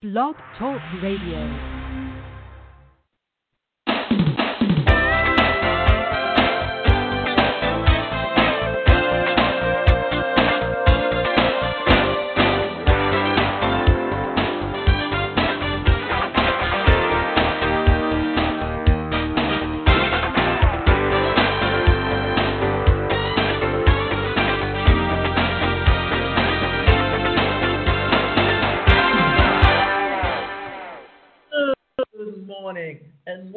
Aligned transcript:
Blog 0.00 0.36
Talk 0.56 0.80
Radio. 1.02 1.77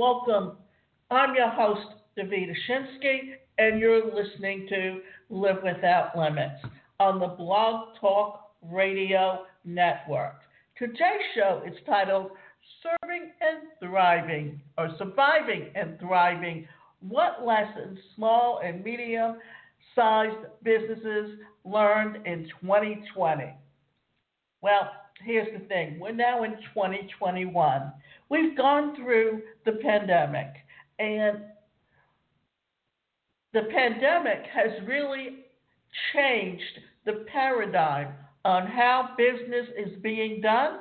Welcome. 0.02 0.54
I'm 1.12 1.36
your 1.36 1.52
host, 1.52 1.86
Davida 2.18 2.56
Shinsky, 2.68 3.36
and 3.60 3.80
you're 3.80 4.04
listening 4.04 4.66
to 4.68 5.00
Live 5.30 5.58
Without 5.64 6.18
Limits 6.18 6.60
on 7.00 7.20
the 7.20 7.28
Blog 7.28 7.90
Talk 8.00 8.50
Radio 8.64 9.44
Network. 9.64 10.38
Today's 10.76 11.22
show 11.36 11.62
is 11.68 11.76
titled 11.86 12.32
Serving 12.82 13.30
and 13.42 13.68
Thriving, 13.80 14.60
or 14.80 14.90
Surviving 14.98 15.68
and 15.76 16.00
Thriving 16.00 16.68
What 17.08 17.46
Lessons 17.46 18.00
Small 18.16 18.60
and 18.66 18.84
Medium 18.84 19.36
Sized 19.94 20.48
Businesses 20.64 21.38
Learned 21.64 22.26
in 22.26 22.50
2020. 22.60 23.54
Well, 24.62 24.90
here's 25.24 25.48
the 25.58 25.66
thing 25.68 26.00
we're 26.00 26.12
now 26.12 26.44
in 26.44 26.52
2021 26.74 27.92
we've 28.30 28.56
gone 28.58 28.96
through 28.96 29.42
the 29.66 29.74
pandemic, 29.84 30.48
and 31.00 31.40
the 33.54 33.64
pandemic 33.74 34.46
has 34.54 34.72
really 34.88 35.46
changed 36.14 36.80
the 37.06 37.26
paradigm 37.32 38.14
on 38.46 38.66
how 38.66 39.10
business 39.18 39.68
is 39.78 40.02
being 40.02 40.42
done, 40.42 40.80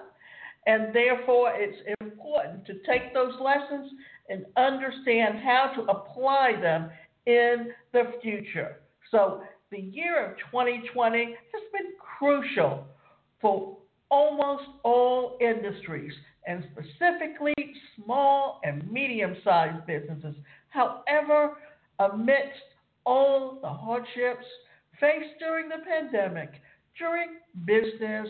and 0.66 0.94
therefore 0.94 1.52
it's 1.54 1.78
important 2.00 2.64
to 2.66 2.74
take 2.86 3.12
those 3.12 3.34
lessons 3.40 3.90
and 4.28 4.46
understand 4.56 5.38
how 5.38 5.72
to 5.74 5.82
apply 5.82 6.52
them 6.60 6.90
in 7.26 7.72
the 7.92 8.12
future. 8.22 8.76
So, 9.10 9.42
the 9.72 9.80
year 9.80 10.30
of 10.30 10.36
2020 10.52 11.24
has 11.24 11.62
been 11.72 11.92
crucial 12.18 12.84
for 13.40 13.76
almost 14.10 14.64
all 14.82 15.38
industries 15.40 16.12
and 16.46 16.64
specifically 16.72 17.54
small 17.96 18.60
and 18.64 18.90
medium 18.90 19.36
sized 19.44 19.86
businesses. 19.86 20.34
However, 20.68 21.56
amidst 21.98 22.60
all 23.04 23.58
the 23.62 23.68
hardships 23.68 24.46
faced 24.98 25.38
during 25.38 25.68
the 25.68 25.84
pandemic, 25.86 26.50
during 26.98 27.38
business, 27.64 28.28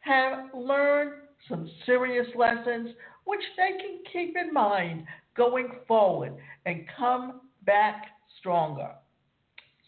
have 0.00 0.50
learned 0.54 1.12
some 1.48 1.68
serious 1.86 2.26
lessons 2.36 2.90
which 3.24 3.40
they 3.56 3.78
can 3.78 4.00
keep 4.12 4.36
in 4.36 4.52
mind 4.52 5.04
going 5.36 5.68
forward 5.86 6.34
and 6.66 6.84
come 6.96 7.42
back 7.64 8.06
stronger. 8.38 8.90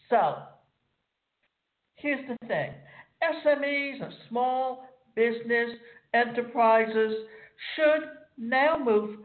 So, 0.09 0.35
here's 1.95 2.27
the 2.27 2.47
thing 2.47 2.71
SMEs 3.23 4.01
are 4.01 4.13
small 4.29 4.90
business 5.15 5.69
enterprises 6.13 7.13
should 7.75 8.09
now 8.37 8.77
move 8.83 9.19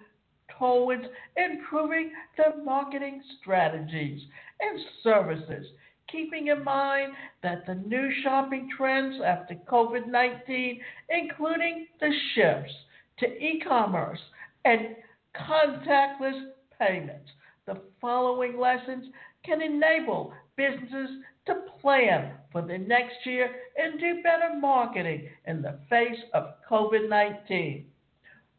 towards 0.59 1.03
improving 1.37 2.12
their 2.37 2.62
marketing 2.65 3.23
strategies 3.41 4.23
and 4.61 4.81
services, 5.03 5.67
keeping 6.11 6.48
in 6.48 6.64
mind 6.64 7.13
that 7.42 7.67
the 7.67 7.75
new 7.75 8.11
shopping 8.23 8.69
trends 8.77 9.17
after 9.25 9.55
COVID 9.70 10.07
19, 10.07 10.80
including 11.11 11.86
the 12.01 12.11
shifts 12.35 12.73
to 13.19 13.27
e 13.27 13.63
commerce 13.67 14.20
and 14.64 14.96
contactless 15.36 16.51
payments. 16.79 17.30
The 17.67 17.80
following 18.01 18.58
lessons 18.58 19.07
can 19.45 19.61
enable 19.61 20.33
businesses 20.56 21.11
to 21.46 21.55
plan 21.80 22.33
for 22.50 22.62
the 22.62 22.78
next 22.78 23.14
year 23.24 23.50
and 23.77 24.00
do 24.00 24.22
better 24.22 24.58
marketing 24.58 25.28
in 25.46 25.62
the 25.62 25.78
face 25.89 26.18
of 26.34 26.55
COVID 26.68 27.08
19. 27.08 27.84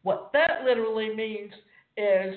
What 0.02 0.30
that 0.32 0.64
literally 0.64 1.14
means 1.14 1.52
is 1.96 2.34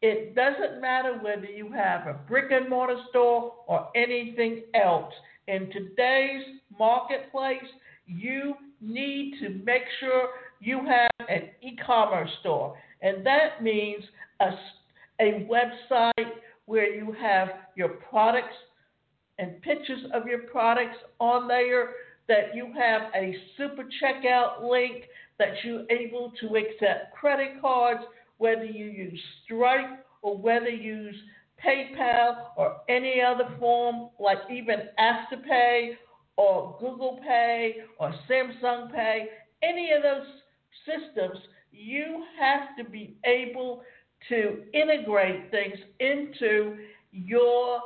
it 0.00 0.34
doesn't 0.34 0.80
matter 0.80 1.18
whether 1.20 1.46
you 1.46 1.72
have 1.72 2.06
a 2.06 2.14
brick 2.28 2.50
and 2.50 2.68
mortar 2.68 3.00
store 3.10 3.54
or 3.66 3.88
anything 3.94 4.62
else. 4.74 5.12
In 5.48 5.70
today's 5.70 6.44
marketplace, 6.78 7.64
you 8.06 8.54
need 8.80 9.34
to 9.40 9.48
make 9.64 9.82
sure 10.00 10.28
you 10.60 10.80
have 10.86 11.28
an 11.28 11.48
e 11.62 11.76
commerce 11.84 12.30
store. 12.40 12.76
And 13.02 13.24
that 13.26 13.62
means 13.62 14.04
a, 14.40 14.50
a 15.20 15.48
website 15.50 16.30
where 16.66 16.94
you 16.94 17.14
have 17.20 17.48
your 17.76 17.88
products 17.88 18.54
and 19.38 19.60
pictures 19.62 20.04
of 20.12 20.26
your 20.26 20.40
products 20.40 20.96
on 21.18 21.48
there, 21.48 21.90
that 22.28 22.54
you 22.54 22.72
have 22.78 23.02
a 23.14 23.36
super 23.56 23.84
checkout 24.02 24.68
link 24.68 25.04
that 25.38 25.54
you're 25.62 25.84
able 25.90 26.32
to 26.40 26.56
accept 26.56 27.14
credit 27.14 27.60
cards, 27.60 28.00
whether 28.38 28.64
you 28.64 28.86
use 28.86 29.20
Stripe 29.44 30.06
or 30.22 30.36
whether 30.36 30.68
you 30.68 30.94
use 30.94 31.16
PayPal 31.64 32.46
or 32.56 32.76
any 32.88 33.20
other 33.20 33.48
form, 33.58 34.10
like 34.18 34.38
even 34.50 34.88
Afterpay 34.98 35.92
or 36.36 36.76
Google 36.80 37.20
Pay 37.26 37.76
or 37.98 38.14
Samsung 38.28 38.92
Pay, 38.92 39.26
any 39.62 39.90
of 39.92 40.02
those 40.02 40.26
systems, 40.84 41.38
you 41.72 42.24
have 42.38 42.76
to 42.78 42.90
be 42.90 43.16
able 43.24 43.82
to 44.28 44.62
integrate 44.72 45.50
things 45.50 45.76
into 46.00 46.76
your 47.12 47.80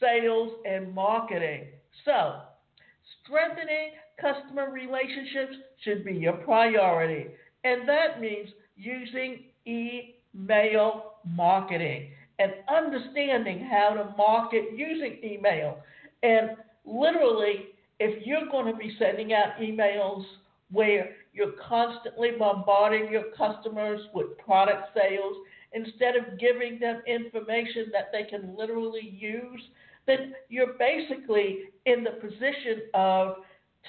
sales 0.00 0.52
and 0.64 0.94
marketing. 0.94 1.66
So, 2.04 2.40
strengthening 3.24 3.92
customer 4.20 4.70
relationships 4.70 5.56
should 5.84 6.04
be 6.04 6.14
your 6.14 6.34
priority. 6.34 7.26
And 7.64 7.88
that 7.88 8.20
means 8.20 8.48
using 8.76 9.44
email 9.66 11.14
marketing 11.26 12.10
and 12.38 12.52
understanding 12.68 13.68
how 13.70 13.90
to 13.94 14.16
market 14.16 14.64
using 14.74 15.18
email. 15.22 15.78
And 16.22 16.50
literally, 16.84 17.66
if 17.98 18.26
you're 18.26 18.48
going 18.50 18.72
to 18.72 18.78
be 18.78 18.96
sending 18.98 19.32
out 19.34 19.58
emails 19.60 20.24
where 20.70 21.10
you're 21.34 21.52
constantly 21.68 22.30
bombarding 22.38 23.10
your 23.10 23.24
customers 23.36 24.00
with 24.14 24.38
product 24.38 24.88
sales 24.94 25.36
instead 25.72 26.16
of 26.16 26.38
giving 26.38 26.78
them 26.78 27.02
information 27.06 27.86
that 27.92 28.10
they 28.12 28.24
can 28.24 28.56
literally 28.56 29.16
use, 29.18 29.60
then 30.06 30.34
you're 30.48 30.74
basically 30.78 31.70
in 31.86 32.04
the 32.04 32.10
position 32.10 32.82
of 32.94 33.36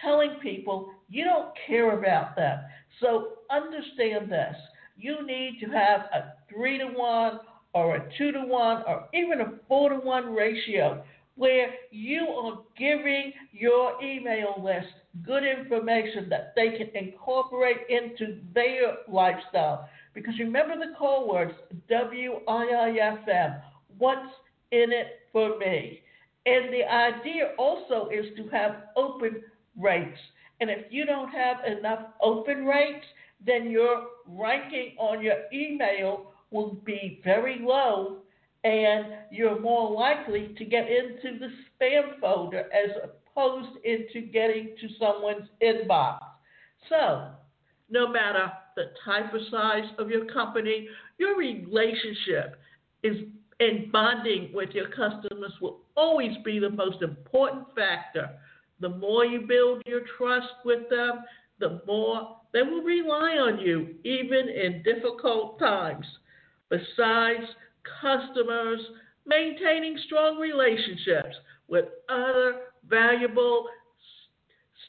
telling 0.01 0.35
people 0.41 0.91
you 1.09 1.23
don't 1.23 1.49
care 1.67 1.97
about 1.97 2.35
them. 2.35 2.59
So 2.99 3.33
understand 3.49 4.31
this. 4.31 4.55
You 4.97 5.25
need 5.25 5.59
to 5.61 5.67
have 5.71 6.01
a 6.13 6.33
three 6.49 6.77
to 6.77 6.85
one 6.85 7.39
or 7.73 7.95
a 7.95 8.09
two 8.17 8.31
to 8.31 8.41
one 8.41 8.83
or 8.87 9.07
even 9.13 9.41
a 9.41 9.53
four 9.67 9.89
to 9.89 9.95
one 9.95 10.33
ratio 10.33 11.03
where 11.35 11.69
you 11.89 12.27
are 12.27 12.59
giving 12.77 13.33
your 13.51 14.01
email 14.03 14.61
list 14.63 14.93
good 15.25 15.43
information 15.43 16.29
that 16.29 16.53
they 16.55 16.77
can 16.77 16.89
incorporate 16.93 17.77
into 17.89 18.39
their 18.53 18.97
lifestyle. 19.07 19.89
Because 20.13 20.33
remember 20.39 20.75
the 20.77 20.93
call 20.97 21.27
words 21.27 21.53
W 21.89 22.39
I 22.47 22.65
I 22.65 22.97
F 22.99 23.27
M. 23.27 23.55
What's 23.97 24.29
in 24.71 24.91
it 24.91 25.19
for 25.31 25.57
me? 25.57 26.01
And 26.45 26.73
the 26.73 26.83
idea 26.83 27.51
also 27.57 28.09
is 28.09 28.25
to 28.37 28.47
have 28.49 28.83
open 28.95 29.43
rates. 29.77 30.17
And 30.59 30.69
if 30.69 30.91
you 30.91 31.05
don't 31.05 31.29
have 31.29 31.57
enough 31.65 31.99
open 32.21 32.65
rates, 32.65 33.05
then 33.45 33.69
your 33.69 34.07
ranking 34.27 34.95
on 34.97 35.23
your 35.23 35.37
email 35.53 36.31
will 36.51 36.75
be 36.85 37.21
very 37.23 37.59
low 37.61 38.17
and 38.63 39.05
you're 39.31 39.59
more 39.59 39.91
likely 39.91 40.53
to 40.57 40.65
get 40.65 40.87
into 40.87 41.39
the 41.39 41.49
spam 41.49 42.19
folder 42.19 42.65
as 42.71 42.91
opposed 43.03 43.77
into 43.83 44.27
getting 44.27 44.75
to 44.79 44.87
someone's 44.99 45.47
inbox. 45.63 46.19
So, 46.89 47.29
no 47.89 48.11
matter 48.11 48.51
the 48.75 48.91
type 49.03 49.33
or 49.33 49.39
size 49.49 49.89
of 49.97 50.09
your 50.09 50.25
company, 50.25 50.87
your 51.17 51.35
relationship 51.37 52.59
is 53.03 53.17
in 53.61 53.89
bonding 53.91 54.51
with 54.53 54.71
your 54.71 54.89
customers 54.89 55.53
will 55.61 55.79
always 55.95 56.35
be 56.43 56.59
the 56.59 56.69
most 56.69 57.01
important 57.01 57.65
factor 57.75 58.29
the 58.81 58.89
more 58.89 59.25
you 59.25 59.41
build 59.41 59.83
your 59.85 60.01
trust 60.17 60.53
with 60.65 60.89
them, 60.89 61.23
the 61.59 61.81
more 61.85 62.37
they 62.51 62.63
will 62.63 62.81
rely 62.81 63.37
on 63.37 63.59
you 63.59 63.95
even 64.03 64.49
in 64.49 64.83
difficult 64.83 65.59
times. 65.59 66.05
Besides 66.69 67.45
customers, 68.01 68.79
maintaining 69.25 69.97
strong 70.05 70.39
relationships 70.39 71.35
with 71.67 71.85
other 72.09 72.61
valuable 72.89 73.67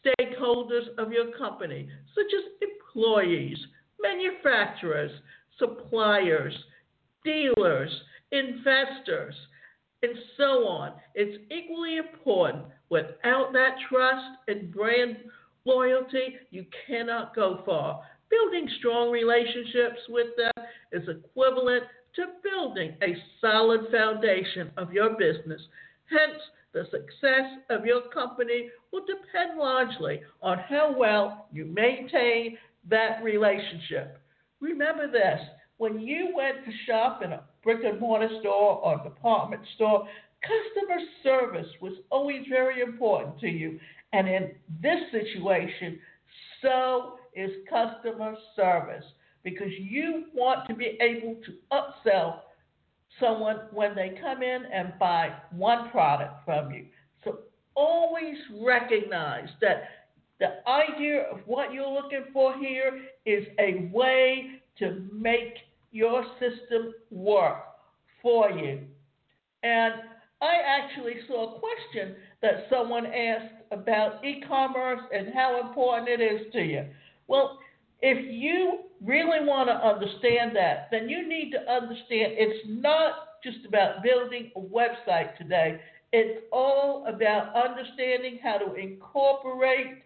stakeholders 0.05 0.89
of 0.97 1.13
your 1.13 1.37
company, 1.37 1.89
such 2.15 2.33
as 2.35 2.69
employees, 2.95 3.59
manufacturers, 4.01 5.13
suppliers, 5.59 6.55
dealers, 7.25 7.91
investors, 8.32 9.34
and 10.02 10.12
so 10.37 10.67
on. 10.67 10.93
It's 11.14 11.43
equally 11.50 11.99
important. 11.99 12.64
Without 12.90 13.52
that 13.52 13.76
trust 13.88 14.38
and 14.49 14.73
brand 14.73 15.17
loyalty, 15.64 16.37
you 16.50 16.67
cannot 16.87 17.34
go 17.34 17.62
far. 17.64 18.02
Building 18.31 18.69
strong 18.79 19.11
relationships 19.11 20.00
with 20.08 20.29
them 20.37 20.64
is 20.90 21.08
equivalent 21.08 21.84
to 22.17 22.23
building 22.43 22.94
a 23.02 23.17
solid 23.40 23.82
foundation 23.90 24.70
of 24.76 24.93
your 24.93 25.11
business. 25.11 25.61
Hence, 26.11 26.40
the 26.73 26.85
success 26.85 27.61
of 27.70 27.85
your 27.85 28.02
company 28.12 28.70
will 28.93 29.05
depend 29.05 29.58
largely 29.58 30.20
on 30.43 30.58
how 30.58 30.94
well 30.96 31.46
you 31.52 31.67
maintain 31.67 32.56
that 32.88 33.23
relationship. 33.23 34.19
Remember 34.61 35.11
this 35.11 35.40
when 35.82 35.99
you 35.99 36.29
went 36.32 36.64
to 36.64 36.70
shop 36.87 37.23
in 37.25 37.32
a 37.32 37.43
brick 37.64 37.81
and 37.82 37.99
mortar 37.99 38.29
store 38.38 38.79
or 38.84 39.02
department 39.02 39.61
store, 39.75 40.06
customer 40.40 41.00
service 41.25 41.67
was 41.81 41.94
always 42.08 42.43
very 42.49 42.81
important 42.81 43.37
to 43.40 43.49
you. 43.49 43.81
And 44.12 44.29
in 44.29 44.52
this 44.81 45.00
situation, 45.11 45.99
so 46.62 47.14
is 47.34 47.50
customer 47.69 48.37
service 48.55 49.02
because 49.43 49.73
you 49.76 50.26
want 50.32 50.69
to 50.69 50.75
be 50.76 50.96
able 51.00 51.34
to 51.46 51.52
upsell 51.73 52.43
someone 53.19 53.62
when 53.73 53.96
they 53.96 54.17
come 54.23 54.40
in 54.40 54.62
and 54.73 54.93
buy 55.00 55.32
one 55.50 55.90
product 55.90 56.44
from 56.44 56.70
you. 56.70 56.87
So 57.25 57.40
always 57.75 58.37
recognize 58.64 59.49
that 59.61 59.82
the 60.38 60.58
idea 60.70 61.23
of 61.23 61.40
what 61.46 61.73
you're 61.73 61.93
looking 61.93 62.26
for 62.32 62.56
here 62.56 63.00
is 63.26 63.44
a 63.58 63.90
way 63.93 64.62
to 64.78 65.08
make 65.12 65.55
your 65.93 66.25
system 66.41 66.94
work 67.11 67.59
for 68.21 68.50
you. 68.50 68.81
And 69.62 69.94
I 70.41 70.55
actually 70.67 71.15
saw 71.29 71.56
a 71.56 71.61
question 71.61 72.17
that 72.41 72.67
someone 72.69 73.06
asked 73.06 73.55
about 73.71 74.25
e 74.25 74.43
commerce 74.49 75.00
and 75.15 75.33
how 75.33 75.61
important 75.67 76.09
it 76.09 76.21
is 76.21 76.53
to 76.53 76.61
you. 76.61 76.85
Well, 77.29 77.59
if 78.00 78.19
you 78.29 78.81
really 79.05 79.47
want 79.47 79.69
to 79.69 79.75
understand 79.75 80.56
that, 80.56 80.89
then 80.91 81.09
you 81.09 81.29
need 81.29 81.53
to 81.53 81.73
understand 81.73 82.33
it's 82.37 82.67
not 82.67 83.41
just 83.45 83.65
about 83.67 84.03
building 84.03 84.50
a 84.56 84.61
website 84.61 85.37
today. 85.38 85.81
It's 86.12 86.45
all 86.53 87.06
about 87.06 87.55
understanding 87.55 88.41
how 88.43 88.59
to 88.59 88.75
incorporate 88.75 90.03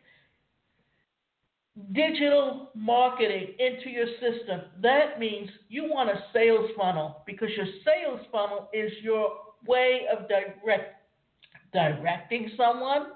digital 1.92 2.70
marketing 2.74 3.48
into 3.58 3.90
your 3.90 4.06
system. 4.20 4.62
That 4.82 5.18
means 5.18 5.50
you 5.68 5.84
want 5.84 6.10
a 6.10 6.24
sales 6.32 6.70
funnel 6.76 7.22
because 7.26 7.50
your 7.56 7.66
sales 7.84 8.20
funnel 8.32 8.68
is 8.72 8.90
your 9.02 9.32
way 9.66 10.02
of 10.10 10.28
direct, 10.28 10.94
directing 11.72 12.50
someone. 12.56 13.06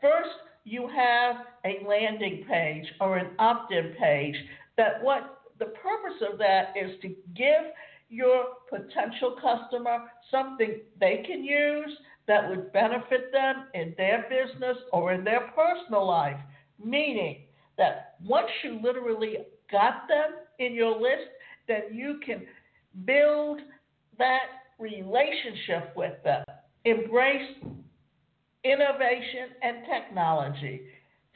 First, 0.00 0.30
you 0.64 0.88
have 0.88 1.36
a 1.64 1.86
landing 1.88 2.44
page 2.48 2.84
or 3.00 3.16
an 3.16 3.30
opt-in 3.38 3.94
page 3.98 4.36
that 4.76 5.02
what 5.02 5.40
the 5.58 5.66
purpose 5.66 6.20
of 6.30 6.38
that 6.38 6.74
is 6.76 7.00
to 7.02 7.08
give 7.34 7.72
your 8.10 8.44
potential 8.70 9.36
customer 9.40 10.04
something 10.30 10.80
they 10.98 11.22
can 11.26 11.44
use 11.44 11.96
that 12.26 12.48
would 12.48 12.72
benefit 12.72 13.32
them 13.32 13.64
in 13.74 13.94
their 13.96 14.26
business 14.28 14.76
or 14.92 15.12
in 15.12 15.24
their 15.24 15.52
personal 15.54 16.06
life. 16.06 16.38
Meaning 16.82 17.42
that 17.76 18.14
once 18.24 18.48
you 18.62 18.80
literally 18.82 19.38
got 19.70 20.08
them 20.08 20.36
in 20.58 20.74
your 20.74 20.98
list, 21.00 21.28
then 21.66 21.82
you 21.92 22.20
can 22.24 22.42
build 23.04 23.60
that 24.18 24.46
relationship 24.78 25.92
with 25.96 26.14
them. 26.24 26.44
Embrace 26.84 27.56
innovation 28.64 29.50
and 29.62 29.78
technology. 29.92 30.82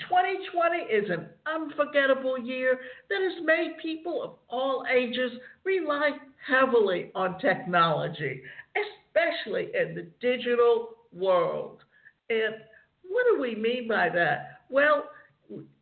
2020 0.08 0.78
is 0.92 1.10
an 1.10 1.26
unforgettable 1.46 2.38
year 2.38 2.80
that 3.08 3.20
has 3.22 3.44
made 3.44 3.76
people 3.80 4.22
of 4.22 4.30
all 4.48 4.84
ages 4.92 5.32
rely 5.64 6.10
heavily 6.46 7.10
on 7.14 7.38
technology, 7.38 8.42
especially 8.74 9.68
in 9.78 9.94
the 9.94 10.06
digital 10.20 10.88
world. 11.12 11.78
And 12.30 12.54
what 13.08 13.26
do 13.30 13.40
we 13.40 13.54
mean 13.54 13.86
by 13.86 14.08
that? 14.08 14.62
Well, 14.70 15.04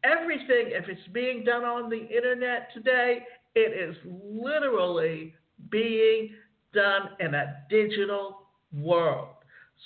everything, 0.04 0.72
if 0.72 0.88
it's 0.88 1.08
being 1.12 1.44
done 1.44 1.64
on 1.64 1.90
the 1.90 2.06
internet 2.08 2.72
today, 2.74 3.20
it 3.54 3.90
is 3.90 3.96
literally 4.04 5.34
being 5.70 6.30
done 6.72 7.10
in 7.20 7.34
a 7.34 7.56
digital 7.68 8.46
world. 8.72 9.28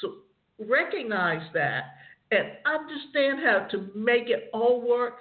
So 0.01 0.15
recognize 0.59 1.43
that 1.55 1.85
and 2.31 2.49
understand 2.67 3.41
how 3.45 3.67
to 3.71 3.91
make 3.95 4.29
it 4.29 4.51
all 4.53 4.87
work 4.87 5.19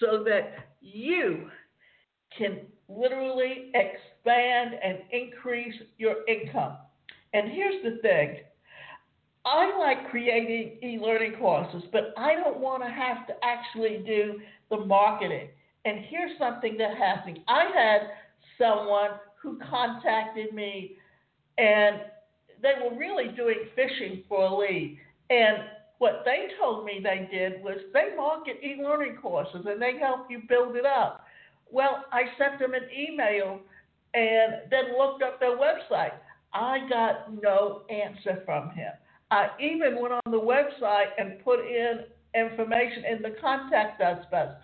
so 0.00 0.24
that 0.24 0.68
you 0.80 1.50
can 2.36 2.60
literally 2.88 3.72
expand 3.74 4.74
and 4.82 4.98
increase 5.12 5.74
your 5.98 6.16
income. 6.28 6.76
And 7.32 7.50
here's 7.50 7.82
the 7.82 8.00
thing 8.02 8.38
I 9.44 9.76
like 9.78 10.10
creating 10.10 10.78
e 10.82 10.98
learning 10.98 11.34
courses, 11.38 11.82
but 11.92 12.14
I 12.16 12.34
don't 12.34 12.60
want 12.60 12.82
to 12.82 12.88
have 12.88 13.26
to 13.26 13.34
actually 13.42 14.02
do 14.06 14.40
the 14.70 14.84
marketing. 14.84 15.48
And 15.84 15.98
here's 16.08 16.36
something 16.38 16.78
that 16.78 16.96
happened 16.96 17.40
I 17.46 17.64
had 17.74 18.00
someone 18.58 19.10
who 19.42 19.58
contacted 19.70 20.54
me 20.54 20.96
and 21.58 22.00
they 22.62 22.72
were 22.82 22.96
really 22.96 23.28
doing 23.36 23.56
fishing 23.76 24.22
for 24.28 24.46
a 24.46 24.56
lead. 24.56 24.98
And 25.28 25.58
what 25.98 26.22
they 26.24 26.48
told 26.58 26.84
me 26.86 27.00
they 27.02 27.28
did 27.30 27.62
was 27.62 27.76
they 27.92 28.16
market 28.16 28.58
e 28.62 28.82
learning 28.82 29.16
courses 29.20 29.66
and 29.66 29.80
they 29.80 29.98
help 29.98 30.30
you 30.30 30.40
build 30.48 30.76
it 30.76 30.86
up. 30.86 31.26
Well, 31.70 32.04
I 32.12 32.22
sent 32.38 32.58
them 32.58 32.72
an 32.72 32.88
email 32.96 33.60
and 34.14 34.70
then 34.70 34.96
looked 34.98 35.22
up 35.22 35.38
their 35.38 35.58
website. 35.58 36.12
I 36.54 36.88
got 36.88 37.42
no 37.42 37.82
answer 37.90 38.42
from 38.46 38.70
him. 38.70 38.92
I 39.34 39.48
even 39.58 40.00
went 40.00 40.14
on 40.14 40.30
the 40.30 40.40
website 40.40 41.08
and 41.18 41.42
put 41.42 41.58
in 41.58 42.04
information 42.36 43.04
in 43.04 43.20
the 43.20 43.34
contact 43.40 44.00
us 44.00 44.24
bus, 44.30 44.54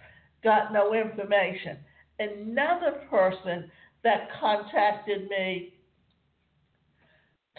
got 0.44 0.72
no 0.72 0.94
information. 0.94 1.76
Another 2.20 3.00
person 3.10 3.68
that 4.04 4.28
contacted 4.40 5.28
me 5.28 5.74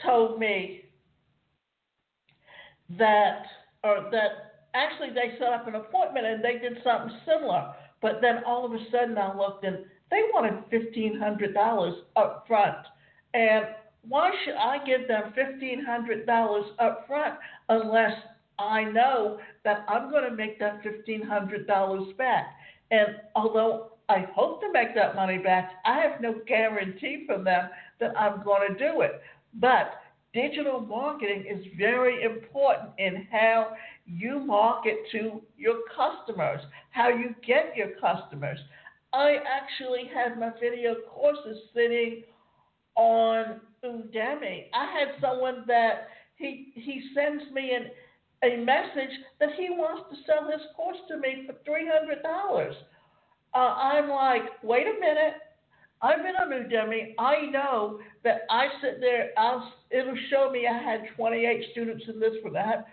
told 0.01 0.39
me 0.39 0.86
that, 2.98 3.44
or 3.84 4.08
that 4.12 4.62
actually 4.74 5.10
they 5.10 5.38
set 5.38 5.50
up 5.50 5.68
an 5.68 5.75
appointment 5.75 6.25
and 6.25 6.41
they 6.41 6.60
did 6.60 6.77
something 6.82 7.18
similar, 7.25 7.74
but 8.01 8.22
then 8.22 8.41
all 8.46 8.65
of 8.65 8.72
a 8.72 8.86
sudden 8.89 9.18
I 9.18 9.38
looked 9.38 9.65
and 9.65 9.80
they 10.10 10.22
wanted 10.34 10.63
fifteen 10.70 11.20
hundred 11.20 11.53
dollars 11.53 11.96
up 12.15 12.46
front, 12.48 12.77
and 13.34 13.65
why 14.08 14.31
should 14.43 14.55
I 14.55 14.84
give 14.86 15.08
them 15.08 15.34
$1,500 15.38 16.63
up 16.79 17.05
front 17.08 17.36
unless 17.70 18.13
I 18.60 18.84
know 18.84 19.39
that 19.63 19.86
I'm 19.88 20.10
going 20.10 20.29
to 20.29 20.36
make 20.36 20.60
that 20.60 20.84
$1,500 20.84 22.17
back? 22.17 22.48
And 22.91 23.17
although 23.36 23.91
I 24.10 24.27
hope 24.34 24.62
to 24.62 24.72
make 24.72 24.93
that 24.96 25.15
money 25.15 25.38
back, 25.38 25.72
I 25.86 26.00
have 26.00 26.20
no 26.20 26.36
guarantee 26.48 27.24
from 27.25 27.43
them 27.43 27.70
that 28.00 28.20
I'm 28.20 28.43
going 28.43 28.67
to 28.67 28.77
do 28.77 29.01
it. 29.01 29.22
But 29.53 29.93
digital 30.34 30.79
marketing 30.81 31.46
is 31.50 31.65
very 31.77 32.24
important 32.24 32.91
in 32.98 33.27
how 33.31 33.74
you 34.05 34.39
market 34.39 34.98
to 35.12 35.41
your 35.58 35.75
customers, 35.96 36.62
how 36.89 37.10
you 37.10 37.36
get 37.46 37.74
your 37.75 37.91
customers. 38.01 38.60
I 39.13 39.38
actually 39.48 40.10
have 40.13 40.38
my 40.38 40.51
video 40.60 40.96
courses 41.13 41.58
sitting 41.74 42.24
on 42.96 43.62
Udemy. 43.84 44.66
I 44.74 44.86
had 44.86 45.20
someone 45.20 45.64
that 45.68 46.08
he 46.36 46.72
he 46.76 47.10
sends 47.16 47.44
me 47.54 47.74
an 47.74 47.90
a 48.44 48.58
message 48.58 49.16
that 49.40 49.50
he 49.58 49.70
wants 49.70 50.10
to 50.10 50.16
sell 50.26 50.50
his 50.52 50.62
course 50.76 50.98
to 51.08 51.18
me 51.18 51.46
for 51.48 51.56
three 51.66 51.90
hundred 51.92 52.24
dollars. 52.24 52.76
Uh, 53.54 53.76
I'm 53.78 54.10
like, 54.10 54.44
wait 54.64 54.88
a 54.88 55.00
minute. 55.00 55.36
I've 56.02 56.24
been 56.24 56.36
on 56.36 56.50
Udemy. 56.50 57.14
I 57.20 57.46
know 57.52 58.00
that 58.24 58.42
I 58.50 58.68
sit 58.82 59.00
there. 59.00 59.30
I'll 59.38 59.72
it'll 59.92 60.18
show 60.30 60.50
me 60.52 60.68
I 60.68 60.82
had 60.82 61.04
28 61.16 61.66
students 61.72 62.06
in 62.08 62.20
this 62.20 62.34
for 62.42 62.50
that. 62.52 62.88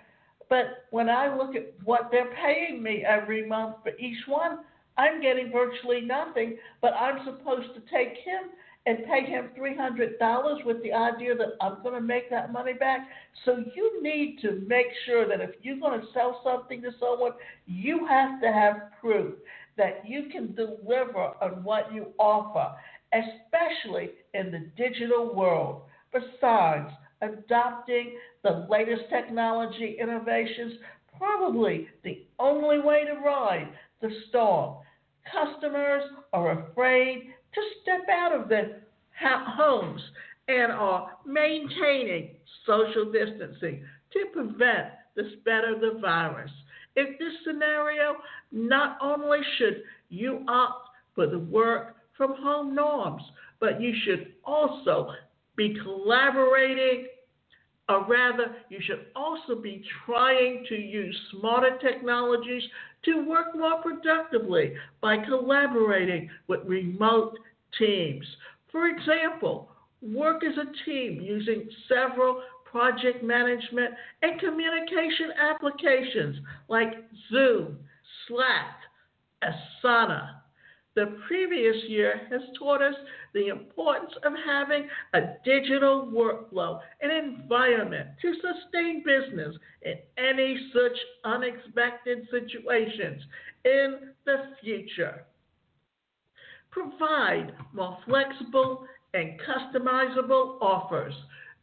But 0.50 0.84
when 0.90 1.08
I 1.08 1.34
look 1.34 1.54
at 1.54 1.72
what 1.84 2.08
they're 2.10 2.34
paying 2.34 2.82
me 2.82 3.04
every 3.06 3.46
month 3.46 3.76
for 3.82 3.92
each 3.98 4.18
one, 4.26 4.60
I'm 4.98 5.22
getting 5.22 5.52
virtually 5.52 6.00
nothing, 6.00 6.56
but 6.82 6.92
I'm 6.94 7.24
supposed 7.24 7.74
to 7.74 7.80
take 7.90 8.14
him 8.24 8.50
and 8.88 9.04
pay 9.04 9.26
him 9.26 9.50
$300 9.56 10.64
with 10.64 10.82
the 10.82 10.94
idea 10.94 11.34
that 11.36 11.56
I'm 11.60 11.82
going 11.82 11.94
to 11.94 12.00
make 12.00 12.30
that 12.30 12.54
money 12.54 12.72
back. 12.72 13.06
So 13.44 13.62
you 13.76 14.02
need 14.02 14.38
to 14.40 14.62
make 14.66 14.86
sure 15.04 15.28
that 15.28 15.42
if 15.42 15.50
you're 15.60 15.78
going 15.78 16.00
to 16.00 16.06
sell 16.14 16.40
something 16.42 16.80
to 16.80 16.90
someone, 16.98 17.32
you 17.66 18.06
have 18.06 18.40
to 18.40 18.50
have 18.50 18.76
proof 18.98 19.34
that 19.76 20.02
you 20.06 20.30
can 20.32 20.54
deliver 20.54 21.32
on 21.42 21.62
what 21.64 21.92
you 21.92 22.06
offer, 22.18 22.74
especially 23.12 24.12
in 24.32 24.50
the 24.50 24.70
digital 24.82 25.34
world. 25.34 25.82
Besides, 26.10 26.90
adopting 27.20 28.16
the 28.42 28.66
latest 28.70 29.02
technology 29.10 29.98
innovations, 30.00 30.72
probably 31.18 31.88
the 32.04 32.24
only 32.38 32.78
way 32.78 33.04
to 33.04 33.20
ride 33.20 33.68
the 34.00 34.08
storm. 34.30 34.78
Customers 35.30 36.04
are 36.32 36.70
afraid 36.70 37.34
to 37.54 37.60
step 37.82 38.02
out 38.10 38.32
of 38.32 38.48
their 38.48 38.82
homes 39.20 40.00
and 40.48 40.72
are 40.72 41.10
maintaining 41.26 42.30
social 42.66 43.10
distancing 43.10 43.84
to 44.12 44.26
prevent 44.32 44.88
the 45.16 45.30
spread 45.38 45.64
of 45.64 45.80
the 45.80 45.98
virus. 46.00 46.50
In 46.96 47.16
this 47.18 47.32
scenario, 47.46 48.16
not 48.52 48.98
only 49.02 49.38
should 49.58 49.82
you 50.08 50.44
opt 50.48 50.88
for 51.14 51.26
the 51.26 51.38
work 51.38 51.96
from 52.16 52.34
home 52.40 52.74
norms, 52.74 53.22
but 53.60 53.80
you 53.80 53.92
should 54.04 54.34
also 54.44 55.12
be 55.56 55.76
collaborating, 55.82 57.08
or 57.88 58.04
rather, 58.06 58.56
you 58.68 58.78
should 58.82 59.06
also 59.16 59.54
be 59.60 59.82
trying 60.06 60.64
to 60.68 60.74
use 60.74 61.16
smarter 61.32 61.78
technologies 61.78 62.62
to 63.04 63.28
work 63.28 63.54
more 63.56 63.80
productively 63.82 64.74
by 65.00 65.16
collaborating 65.24 66.28
with 66.46 66.60
remote 66.64 67.38
teams. 67.78 68.26
For 68.70 68.86
example, 68.88 69.68
work 70.02 70.42
as 70.44 70.56
a 70.56 70.84
team 70.84 71.20
using 71.20 71.68
several 71.88 72.42
project 72.64 73.22
management 73.22 73.94
and 74.22 74.38
communication 74.40 75.30
applications 75.40 76.36
like 76.68 76.94
Zoom, 77.30 77.78
Slack, 78.26 78.76
Asana. 79.42 80.37
The 80.98 81.16
previous 81.28 81.76
year 81.86 82.22
has 82.28 82.40
taught 82.58 82.82
us 82.82 82.94
the 83.32 83.46
importance 83.46 84.10
of 84.24 84.32
having 84.44 84.88
a 85.14 85.20
digital 85.44 86.10
workflow 86.12 86.80
and 87.00 87.12
environment 87.12 88.08
to 88.20 88.34
sustain 88.34 89.04
business 89.04 89.54
in 89.82 89.94
any 90.18 90.58
such 90.72 90.98
unexpected 91.24 92.26
situations 92.32 93.22
in 93.64 94.10
the 94.26 94.38
future. 94.60 95.24
Provide 96.72 97.52
more 97.72 97.96
flexible 98.04 98.84
and 99.14 99.38
customizable 99.42 100.60
offers. 100.60 101.14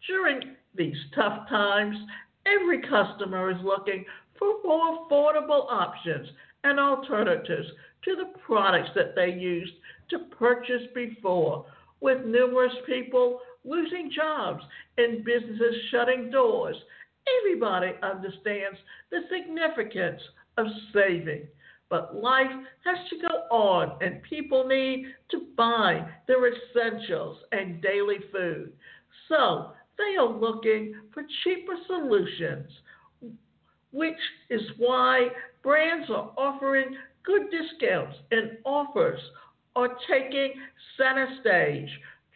During 0.07 0.55
these 0.75 0.95
tough 1.13 1.49
times, 1.49 1.97
every 2.45 2.81
customer 2.83 3.51
is 3.51 3.57
looking 3.65 4.05
for 4.39 4.63
more 4.63 5.05
affordable 5.09 5.69
options 5.69 6.29
and 6.63 6.79
alternatives 6.79 7.67
to 8.05 8.15
the 8.15 8.39
products 8.45 8.91
that 8.95 9.15
they 9.15 9.31
used 9.31 9.73
to 10.09 10.19
purchase 10.37 10.83
before, 10.93 11.65
with 12.01 12.25
numerous 12.25 12.73
people 12.85 13.39
losing 13.63 14.11
jobs 14.15 14.63
and 14.97 15.25
businesses 15.25 15.75
shutting 15.91 16.29
doors. 16.29 16.75
Everybody 17.41 17.93
understands 18.03 18.77
the 19.09 19.21
significance 19.29 20.21
of 20.57 20.67
saving. 20.93 21.47
But 21.89 22.15
life 22.15 22.51
has 22.83 22.97
to 23.09 23.27
go 23.27 23.55
on, 23.55 23.97
and 24.01 24.21
people 24.23 24.67
need 24.67 25.05
to 25.31 25.47
buy 25.55 26.07
their 26.27 26.47
essentials 26.47 27.37
and 27.51 27.81
daily 27.81 28.17
food. 28.31 28.71
So 29.29 29.71
they 29.97 30.17
are 30.19 30.27
looking 30.27 30.95
for 31.13 31.23
cheaper 31.43 31.75
solutions, 31.87 32.69
which 33.91 34.13
is 34.49 34.61
why 34.77 35.27
brands 35.63 36.09
are 36.09 36.31
offering 36.37 36.95
good 37.25 37.43
discounts 37.51 38.15
and 38.31 38.57
offers 38.65 39.19
are 39.75 39.89
taking 40.09 40.53
center 40.97 41.27
stage. 41.41 41.89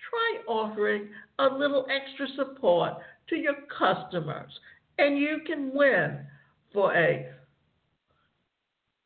Try 0.09 0.53
offering 0.53 1.09
a 1.39 1.45
little 1.45 1.85
extra 1.89 2.27
support 2.35 2.93
to 3.29 3.35
your 3.35 3.55
customers, 3.77 4.51
and 4.97 5.17
you 5.17 5.39
can 5.45 5.71
win 5.73 6.19
for 6.73 6.95
a 6.95 7.29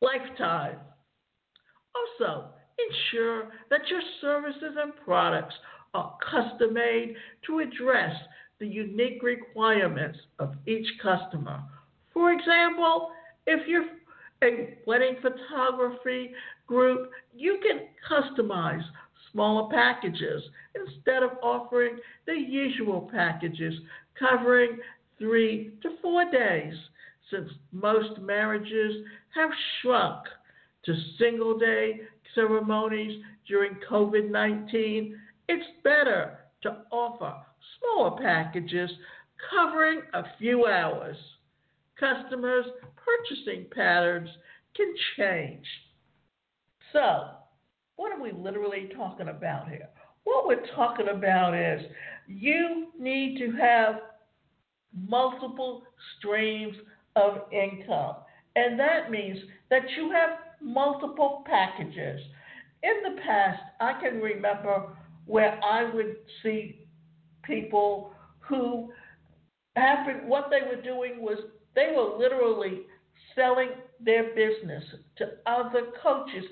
lifetime. 0.00 0.78
Also, 1.94 2.46
ensure 2.78 3.50
that 3.70 3.88
your 3.88 4.00
services 4.20 4.76
and 4.82 4.92
products 5.04 5.54
are 5.92 6.16
custom 6.28 6.74
made 6.74 7.14
to 7.46 7.60
address 7.60 8.14
the 8.58 8.66
unique 8.66 9.22
requirements 9.22 10.18
of 10.38 10.54
each 10.66 10.86
customer. 11.02 11.62
For 12.12 12.32
example, 12.32 13.10
if 13.46 13.66
you're 13.68 13.86
a 14.44 14.74
wedding 14.86 15.16
photography 15.20 16.32
group, 16.66 17.10
you 17.34 17.58
can 17.62 17.88
customize 18.08 18.82
smaller 19.32 19.68
packages 19.70 20.42
instead 20.74 21.22
of 21.22 21.30
offering 21.42 21.96
the 22.26 22.34
usual 22.34 23.08
packages 23.12 23.74
covering 24.18 24.78
three 25.18 25.72
to 25.82 25.90
four 26.00 26.30
days 26.30 26.74
since 27.30 27.48
most 27.72 28.20
marriages 28.20 29.04
have 29.34 29.50
shrunk 29.80 30.24
to 30.84 30.94
single 31.18 31.58
day 31.58 32.00
ceremonies 32.34 33.22
during 33.48 33.76
COVID 33.90 34.30
19, 34.30 35.16
it's 35.48 35.64
better 35.82 36.38
to 36.62 36.78
offer 36.90 37.34
smaller 37.78 38.20
packages 38.20 38.90
covering 39.50 40.00
a 40.14 40.22
few 40.38 40.66
hours. 40.66 41.16
Customers' 41.98 42.66
purchasing 43.04 43.66
patterns 43.74 44.28
can 44.76 44.94
change. 45.16 45.66
So, 46.92 47.28
what 47.96 48.12
are 48.12 48.20
we 48.20 48.32
literally 48.32 48.90
talking 48.96 49.28
about 49.28 49.68
here? 49.68 49.88
What 50.24 50.46
we're 50.46 50.66
talking 50.74 51.08
about 51.08 51.54
is 51.54 51.82
you 52.26 52.88
need 52.98 53.38
to 53.38 53.52
have 53.56 53.96
multiple 55.08 55.82
streams 56.18 56.76
of 57.16 57.42
income. 57.52 58.16
And 58.56 58.78
that 58.78 59.10
means 59.10 59.38
that 59.70 59.82
you 59.96 60.10
have 60.12 60.38
multiple 60.60 61.44
packages. 61.46 62.20
In 62.82 63.14
the 63.14 63.20
past, 63.22 63.60
I 63.80 64.00
can 64.00 64.20
remember 64.20 64.96
where 65.26 65.58
I 65.64 65.92
would 65.92 66.16
see 66.42 66.86
people 67.42 68.12
who 68.40 68.92
happened, 69.76 70.28
what 70.28 70.50
they 70.50 70.66
were 70.66 70.82
doing 70.82 71.20
was 71.20 71.38
they 71.74 71.92
were 71.96 72.16
literally 72.18 72.82
selling 73.34 73.70
their 74.00 74.34
business 74.34 74.84
to 75.16 75.32
other 75.46 75.88
coaches, 76.02 76.44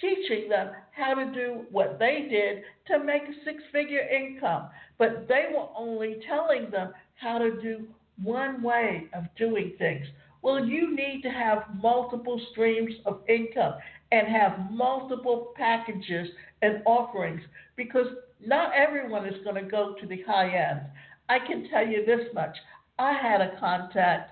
teaching 0.00 0.48
them 0.48 0.70
how 0.92 1.14
to 1.14 1.32
do 1.32 1.62
what 1.70 1.98
they 1.98 2.26
did 2.30 2.62
to 2.86 3.04
make 3.04 3.22
a 3.22 3.44
six 3.44 3.62
figure 3.72 4.06
income. 4.08 4.68
But 4.98 5.26
they 5.28 5.46
were 5.52 5.68
only 5.76 6.20
telling 6.26 6.70
them 6.70 6.92
how 7.16 7.38
to 7.38 7.60
do 7.60 7.86
one 8.22 8.62
way 8.62 9.04
of 9.14 9.24
doing 9.36 9.72
things. 9.78 10.06
Well, 10.42 10.64
you 10.64 10.94
need 10.94 11.22
to 11.22 11.30
have 11.30 11.64
multiple 11.82 12.40
streams 12.52 12.94
of 13.04 13.20
income 13.28 13.74
and 14.12 14.26
have 14.26 14.70
multiple 14.70 15.52
packages 15.56 16.28
and 16.62 16.82
offerings 16.86 17.42
because 17.76 18.06
not 18.44 18.72
everyone 18.74 19.26
is 19.26 19.44
going 19.44 19.62
to 19.62 19.70
go 19.70 19.94
to 20.00 20.06
the 20.06 20.22
high 20.26 20.50
end. 20.50 20.80
I 21.28 21.38
can 21.38 21.68
tell 21.70 21.86
you 21.86 22.04
this 22.06 22.26
much. 22.34 22.56
I 22.98 23.12
had 23.12 23.40
a 23.40 23.58
contact 23.60 24.30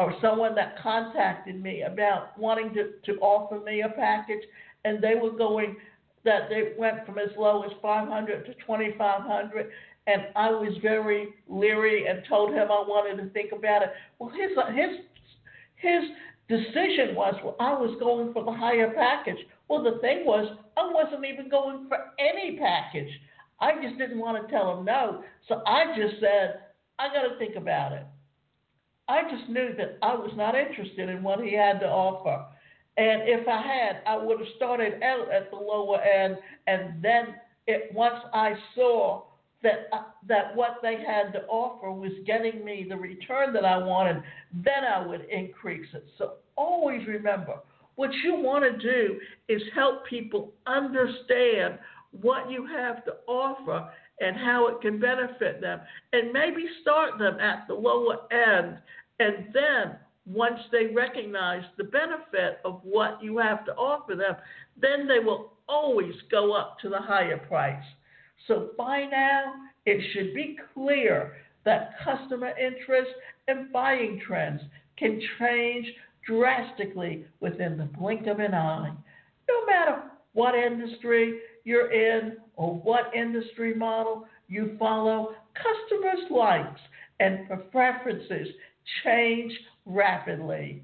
or 0.00 0.14
someone 0.22 0.54
that 0.54 0.80
contacted 0.82 1.62
me 1.62 1.82
about 1.82 2.38
wanting 2.38 2.72
to, 2.74 2.92
to 3.04 3.20
offer 3.20 3.60
me 3.60 3.82
a 3.82 3.88
package, 3.90 4.42
and 4.84 5.02
they 5.02 5.14
were 5.14 5.30
going 5.30 5.76
that 6.24 6.48
they 6.48 6.72
went 6.78 7.04
from 7.06 7.18
as 7.18 7.28
low 7.38 7.62
as 7.62 7.70
500 7.80 8.44
to 8.46 8.54
2500 8.54 9.70
and 10.06 10.22
I 10.34 10.50
was 10.50 10.76
very 10.82 11.28
leery 11.48 12.06
and 12.06 12.22
told 12.28 12.50
him 12.52 12.70
I 12.70 12.84
wanted 12.86 13.22
to 13.22 13.30
think 13.30 13.52
about 13.52 13.82
it. 13.82 13.90
Well, 14.18 14.30
his 14.30 14.50
his 14.74 15.00
his 15.76 16.10
decision 16.48 17.14
was, 17.14 17.34
well, 17.44 17.56
I 17.60 17.72
was 17.72 17.96
going 18.00 18.32
for 18.32 18.44
the 18.44 18.52
higher 18.52 18.92
package. 18.92 19.38
Well, 19.68 19.82
the 19.82 19.98
thing 20.00 20.24
was, 20.26 20.50
I 20.76 20.90
wasn't 20.92 21.24
even 21.24 21.48
going 21.48 21.86
for 21.88 21.98
any 22.18 22.58
package. 22.58 23.10
I 23.60 23.74
just 23.82 23.98
didn't 23.98 24.18
want 24.18 24.42
to 24.42 24.52
tell 24.52 24.76
him 24.76 24.84
no. 24.84 25.22
So 25.48 25.62
I 25.66 25.94
just 25.96 26.20
said, 26.20 26.60
I 26.98 27.08
got 27.08 27.28
to 27.28 27.38
think 27.38 27.56
about 27.56 27.92
it. 27.92 28.04
I 29.10 29.18
just 29.34 29.48
knew 29.48 29.70
that 29.76 29.98
I 30.02 30.14
was 30.14 30.32
not 30.36 30.54
interested 30.54 31.08
in 31.08 31.22
what 31.22 31.40
he 31.40 31.52
had 31.54 31.80
to 31.80 31.86
offer. 31.86 32.36
And 32.96 33.22
if 33.26 33.48
I 33.48 33.60
had, 33.60 34.02
I 34.06 34.16
would 34.24 34.38
have 34.38 34.48
started 34.56 35.02
out 35.02 35.26
at 35.32 35.50
the 35.50 35.56
lower 35.56 36.00
end, 36.00 36.36
and 36.66 36.82
then 37.02 37.24
it, 37.66 37.90
once 37.94 38.20
I 38.32 38.52
saw 38.74 39.24
that 39.62 39.88
uh, 39.92 40.04
that 40.28 40.54
what 40.54 40.74
they 40.82 40.96
had 41.06 41.32
to 41.32 41.40
offer 41.48 41.90
was 41.92 42.12
getting 42.26 42.64
me 42.64 42.86
the 42.88 42.96
return 42.96 43.52
that 43.52 43.64
I 43.64 43.78
wanted, 43.78 44.22
then 44.52 44.82
I 44.84 45.06
would 45.06 45.24
increase 45.30 45.88
it. 45.92 46.04
So 46.18 46.24
always 46.56 47.06
remember, 47.06 47.56
What 48.00 48.10
you 48.24 48.34
want 48.34 48.64
to 48.64 48.78
do 48.78 49.20
is 49.48 49.60
help 49.74 50.06
people 50.06 50.52
understand 50.66 51.78
what 52.12 52.50
you 52.50 52.66
have 52.66 53.04
to 53.04 53.12
offer 53.26 53.90
and 54.20 54.36
how 54.36 54.68
it 54.68 54.80
can 54.80 54.98
benefit 54.98 55.60
them, 55.60 55.80
and 56.12 56.32
maybe 56.32 56.64
start 56.82 57.18
them 57.18 57.38
at 57.40 57.66
the 57.68 57.74
lower 57.74 58.16
end. 58.30 58.78
And 59.20 59.52
then, 59.52 59.96
once 60.24 60.58
they 60.72 60.86
recognize 60.86 61.62
the 61.76 61.84
benefit 61.84 62.58
of 62.64 62.80
what 62.82 63.22
you 63.22 63.36
have 63.36 63.66
to 63.66 63.74
offer 63.74 64.16
them, 64.16 64.34
then 64.80 65.06
they 65.06 65.18
will 65.18 65.52
always 65.68 66.14
go 66.30 66.54
up 66.54 66.78
to 66.80 66.88
the 66.88 66.98
higher 66.98 67.36
price. 67.36 67.84
So, 68.48 68.70
by 68.78 69.04
now, 69.04 69.52
it 69.84 70.02
should 70.12 70.34
be 70.34 70.56
clear 70.72 71.36
that 71.64 71.92
customer 72.02 72.52
interest 72.58 73.10
and 73.46 73.70
buying 73.70 74.20
trends 74.26 74.62
can 74.96 75.20
change 75.38 75.86
drastically 76.26 77.26
within 77.40 77.76
the 77.76 77.90
blink 77.98 78.26
of 78.26 78.38
an 78.38 78.54
eye. 78.54 78.92
No 79.48 79.66
matter 79.66 80.02
what 80.32 80.54
industry 80.54 81.40
you're 81.64 81.92
in 81.92 82.38
or 82.56 82.74
what 82.76 83.14
industry 83.14 83.74
model 83.74 84.26
you 84.48 84.76
follow, 84.78 85.34
customers' 85.54 86.30
likes 86.30 86.80
and 87.20 87.46
preferences 87.70 88.48
change 89.04 89.52
rapidly. 89.86 90.82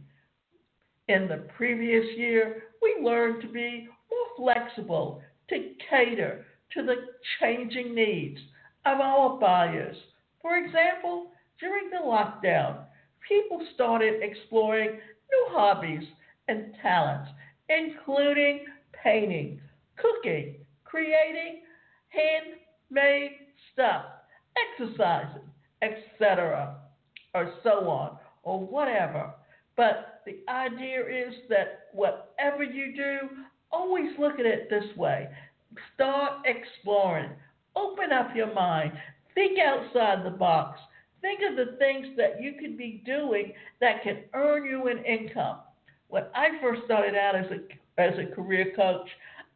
In 1.08 1.28
the 1.28 1.46
previous 1.56 2.04
year, 2.16 2.64
we 2.82 3.04
learned 3.04 3.42
to 3.42 3.48
be 3.48 3.88
more 4.10 4.52
flexible 4.54 5.22
to 5.48 5.72
cater 5.88 6.44
to 6.74 6.82
the 6.82 6.96
changing 7.40 7.94
needs 7.94 8.38
of 8.84 9.00
our 9.00 9.38
buyers. 9.38 9.96
For 10.42 10.56
example, 10.56 11.28
during 11.60 11.90
the 11.90 12.04
lockdown, 12.04 12.84
people 13.26 13.64
started 13.74 14.22
exploring 14.22 14.90
new 14.90 15.46
hobbies 15.50 16.04
and 16.48 16.74
talents, 16.82 17.30
including 17.68 18.66
painting, 19.02 19.60
cooking, 19.96 20.56
creating 20.84 21.62
handmade 22.08 23.32
stuff, 23.72 24.04
exercising, 24.78 25.42
etc., 25.82 26.76
or 27.36 27.52
so 27.62 27.88
on, 27.88 28.16
or 28.42 28.60
whatever. 28.60 29.32
But 29.76 30.22
the 30.24 30.38
idea 30.50 31.00
is 31.00 31.34
that 31.50 31.88
whatever 31.92 32.64
you 32.64 32.96
do, 32.96 33.28
always 33.70 34.10
look 34.18 34.38
at 34.38 34.46
it 34.46 34.70
this 34.70 34.96
way. 34.96 35.28
Start 35.94 36.46
exploring. 36.46 37.30
Open 37.74 38.10
up 38.12 38.34
your 38.34 38.52
mind. 38.54 38.92
Think 39.34 39.58
outside 39.58 40.24
the 40.24 40.30
box. 40.30 40.80
Think 41.20 41.40
of 41.48 41.56
the 41.56 41.76
things 41.76 42.06
that 42.16 42.42
you 42.42 42.54
could 42.58 42.78
be 42.78 43.02
doing 43.04 43.52
that 43.80 44.02
can 44.02 44.20
earn 44.32 44.64
you 44.64 44.88
an 44.88 45.04
income. 45.04 45.58
When 46.08 46.24
I 46.34 46.48
first 46.62 46.82
started 46.84 47.14
out 47.14 47.34
as 47.34 47.46
a 47.50 48.00
as 48.00 48.12
a 48.18 48.34
career 48.34 48.72
coach, 48.76 49.08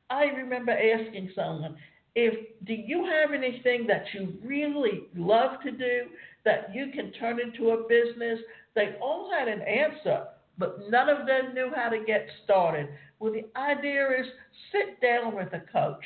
I 0.09 0.25
remember 0.25 0.73
asking 0.73 1.31
someone, 1.35 1.77
if 2.15 2.35
do 2.65 2.73
you 2.73 3.07
have 3.07 3.33
anything 3.33 3.87
that 3.87 4.05
you 4.13 4.35
really 4.45 5.03
love 5.15 5.63
to 5.63 5.71
do 5.71 6.07
that 6.45 6.75
you 6.75 6.91
can 6.95 7.13
turn 7.13 7.41
into 7.41 7.71
a 7.71 7.89
business? 7.89 8.39
They 8.75 8.97
all 9.01 9.31
had 9.31 9.49
an 9.49 9.63
answer, 9.63 10.25
but 10.59 10.79
none 10.89 11.09
of 11.09 11.27
them 11.27 11.55
knew 11.55 11.71
how 11.75 11.89
to 11.89 12.05
get 12.05 12.27
started. 12.45 12.89
Well, 13.19 13.33
the 13.33 13.47
idea 13.59 14.09
is 14.21 14.27
sit 14.73 15.01
down 15.01 15.35
with 15.35 15.53
a 15.53 15.63
coach 15.73 16.05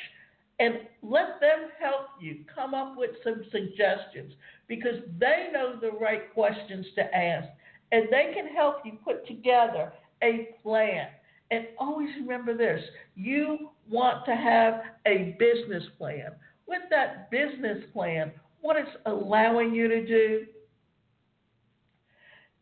and 0.59 0.79
let 1.01 1.39
them 1.41 1.69
help 1.79 2.07
you 2.19 2.39
come 2.53 2.73
up 2.73 2.97
with 2.97 3.11
some 3.23 3.43
suggestions 3.51 4.33
because 4.67 4.99
they 5.19 5.49
know 5.53 5.77
the 5.79 5.91
right 5.91 6.33
questions 6.33 6.85
to 6.95 7.15
ask 7.15 7.47
and 7.91 8.05
they 8.09 8.31
can 8.33 8.47
help 8.47 8.77
you 8.85 8.93
put 9.03 9.27
together 9.27 9.91
a 10.23 10.55
plan. 10.63 11.07
And 11.51 11.67
always 11.77 12.09
remember 12.19 12.57
this 12.57 12.81
you 13.15 13.69
want 13.89 14.25
to 14.25 14.35
have 14.35 14.81
a 15.05 15.35
business 15.39 15.83
plan. 15.97 16.31
With 16.67 16.81
that 16.89 17.29
business 17.29 17.83
plan, 17.93 18.31
what 18.65 18.77
it's 18.77 18.97
allowing 19.05 19.75
you 19.75 19.87
to 19.87 20.03
do 20.07 20.45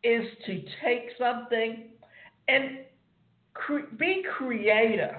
is 0.04 0.26
to 0.46 0.62
take 0.84 1.12
something 1.18 1.92
and 2.50 2.80
cre- 3.54 3.96
be 3.98 4.22
creative 4.38 5.16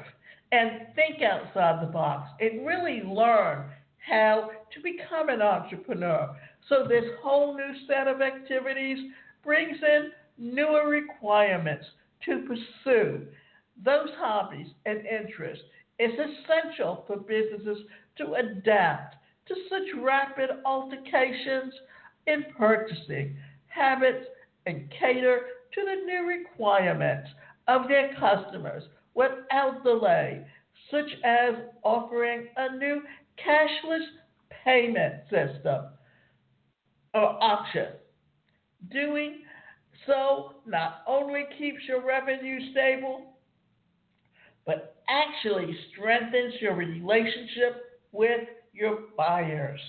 and 0.52 0.82
think 0.94 1.22
outside 1.22 1.82
the 1.82 1.90
box 1.90 2.28
and 2.38 2.66
really 2.66 3.02
learn 3.02 3.64
how 4.06 4.50
to 4.74 4.82
become 4.82 5.30
an 5.30 5.40
entrepreneur. 5.40 6.37
So, 6.68 6.85
this 6.87 7.04
whole 7.22 7.56
new 7.56 7.72
set 7.88 8.06
of 8.06 8.20
activities 8.20 8.98
brings 9.42 9.78
in 9.80 10.11
newer 10.37 10.87
requirements 10.87 11.87
to 12.26 12.42
pursue 12.46 13.22
those 13.82 14.11
hobbies 14.18 14.68
and 14.85 14.98
interests. 15.06 15.64
It's 15.98 16.12
essential 16.12 17.04
for 17.06 17.16
businesses 17.16 17.87
to 18.18 18.35
adapt 18.35 19.16
to 19.46 19.54
such 19.68 20.02
rapid 20.02 20.50
altercations 20.64 21.74
in 22.26 22.44
purchasing 22.57 23.37
habits 23.66 24.26
and 24.66 24.90
cater 24.90 25.40
to 25.74 25.80
the 25.85 26.07
new 26.07 26.26
requirements 26.26 27.28
of 27.68 27.88
their 27.88 28.14
customers 28.14 28.85
without 29.14 29.83
delay, 29.85 30.44
such 30.90 31.11
as 31.24 31.54
offering 31.83 32.46
a 32.57 32.76
new 32.76 33.02
cashless 33.44 34.04
payment 34.64 35.14
system 35.30 35.87
or 37.12 37.42
option. 37.42 37.88
Doing 38.90 39.40
so 40.07 40.57
not 40.66 41.02
only 41.07 41.44
keeps 41.59 41.80
your 41.88 42.04
revenue 42.04 42.70
stable, 42.72 43.22
but 44.66 44.96
actually 45.09 45.76
strengthens 45.92 46.54
your 46.61 46.74
relationship 46.74 48.00
with 48.12 48.40
your 48.74 48.98
buyers. 49.16 49.80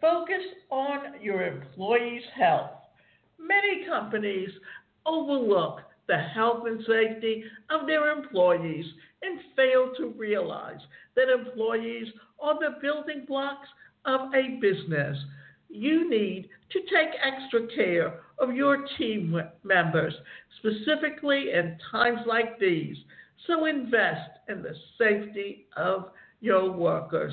Focus 0.00 0.42
on 0.70 1.20
your 1.20 1.42
employees' 1.46 2.22
health. 2.34 2.70
Many 3.38 3.86
companies 3.86 4.50
overlook 5.06 5.80
the 6.08 6.18
health 6.18 6.64
and 6.66 6.80
safety 6.86 7.44
of 7.70 7.86
their 7.86 8.10
employees 8.10 8.86
and 9.22 9.40
fail 9.56 9.92
to 9.96 10.14
realize 10.18 10.80
that 11.14 11.28
employees 11.28 12.08
are 12.40 12.58
the 12.58 12.78
building 12.80 13.24
blocks 13.26 13.68
of 14.04 14.32
a 14.34 14.58
business. 14.60 15.16
You 15.68 16.08
need 16.10 16.48
to 16.70 16.80
take 16.80 17.14
extra 17.22 17.66
care 17.74 18.20
of 18.38 18.54
your 18.54 18.84
team 18.98 19.40
members, 19.62 20.14
specifically 20.58 21.52
in 21.52 21.78
times 21.90 22.20
like 22.26 22.58
these. 22.58 22.96
So 23.46 23.66
invest 23.66 24.30
in 24.48 24.62
the 24.62 24.74
safety 24.98 25.66
of 25.76 26.10
your 26.42 26.70
workers. 26.70 27.32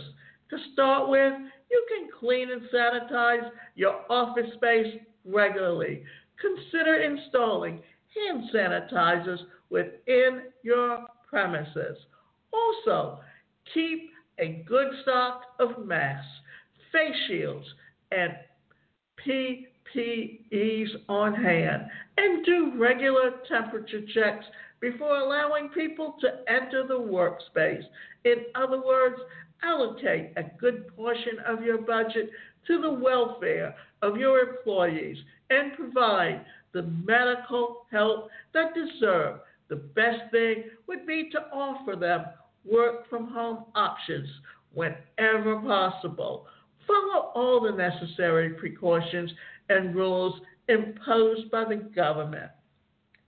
To 0.52 0.58
start 0.74 1.10
with, 1.10 1.34
you 1.70 1.86
can 1.90 2.10
clean 2.18 2.50
and 2.52 2.62
sanitize 2.74 3.50
your 3.76 4.06
office 4.10 4.52
space 4.56 4.96
regularly. 5.26 6.04
Consider 6.40 6.96
installing 7.02 7.82
hand 8.16 8.50
sanitizers 8.54 9.40
within 9.70 10.44
your 10.64 11.06
premises. 11.30 11.98
Also, 12.54 13.20
keep 13.74 14.10
a 14.40 14.64
good 14.68 14.88
stock 15.02 15.42
of 15.60 15.86
masks, 15.86 16.26
face 16.92 17.16
shields, 17.28 17.66
and 18.12 18.34
PPEs 19.28 20.88
on 21.08 21.36
hand, 21.36 21.84
and 22.18 22.46
do 22.46 22.74
regular 22.78 23.32
temperature 23.48 24.02
checks 24.14 24.46
before 24.82 25.18
allowing 25.18 25.70
people 25.70 26.16
to 26.22 26.52
enter 26.52 26.86
the 26.88 26.94
workspace. 26.94 27.84
In 28.26 28.46
other 28.56 28.82
words, 28.82 29.16
allocate 29.64 30.32
a 30.38 30.44
good 30.60 30.88
portion 30.96 31.40
of 31.46 31.64
your 31.64 31.80
budget 31.80 32.30
to 32.68 32.82
the 32.82 32.92
welfare 32.92 33.76
of 34.02 34.18
your 34.18 34.40
employees 34.40 35.18
and 35.50 35.74
provide 35.74 36.46
the 36.74 36.84
medical 36.84 37.86
help 37.92 38.30
that 38.54 38.74
deserve. 38.74 39.40
The 39.70 39.78
best 39.78 40.32
thing 40.32 40.64
would 40.88 41.06
be 41.06 41.30
to 41.32 41.40
offer 41.54 41.96
them 41.96 42.26
work 42.66 43.10
from 43.10 43.28
home 43.28 43.66
options 43.76 44.30
whenever 44.74 45.60
possible. 45.62 46.48
Follow 46.88 47.32
all 47.36 47.62
the 47.62 47.72
necessary 47.72 48.52
precautions 48.52 49.32
and 49.70 49.96
rules 49.96 50.42
imposed 50.68 51.50
by 51.52 51.66
the 51.66 51.76
government. 51.76 52.52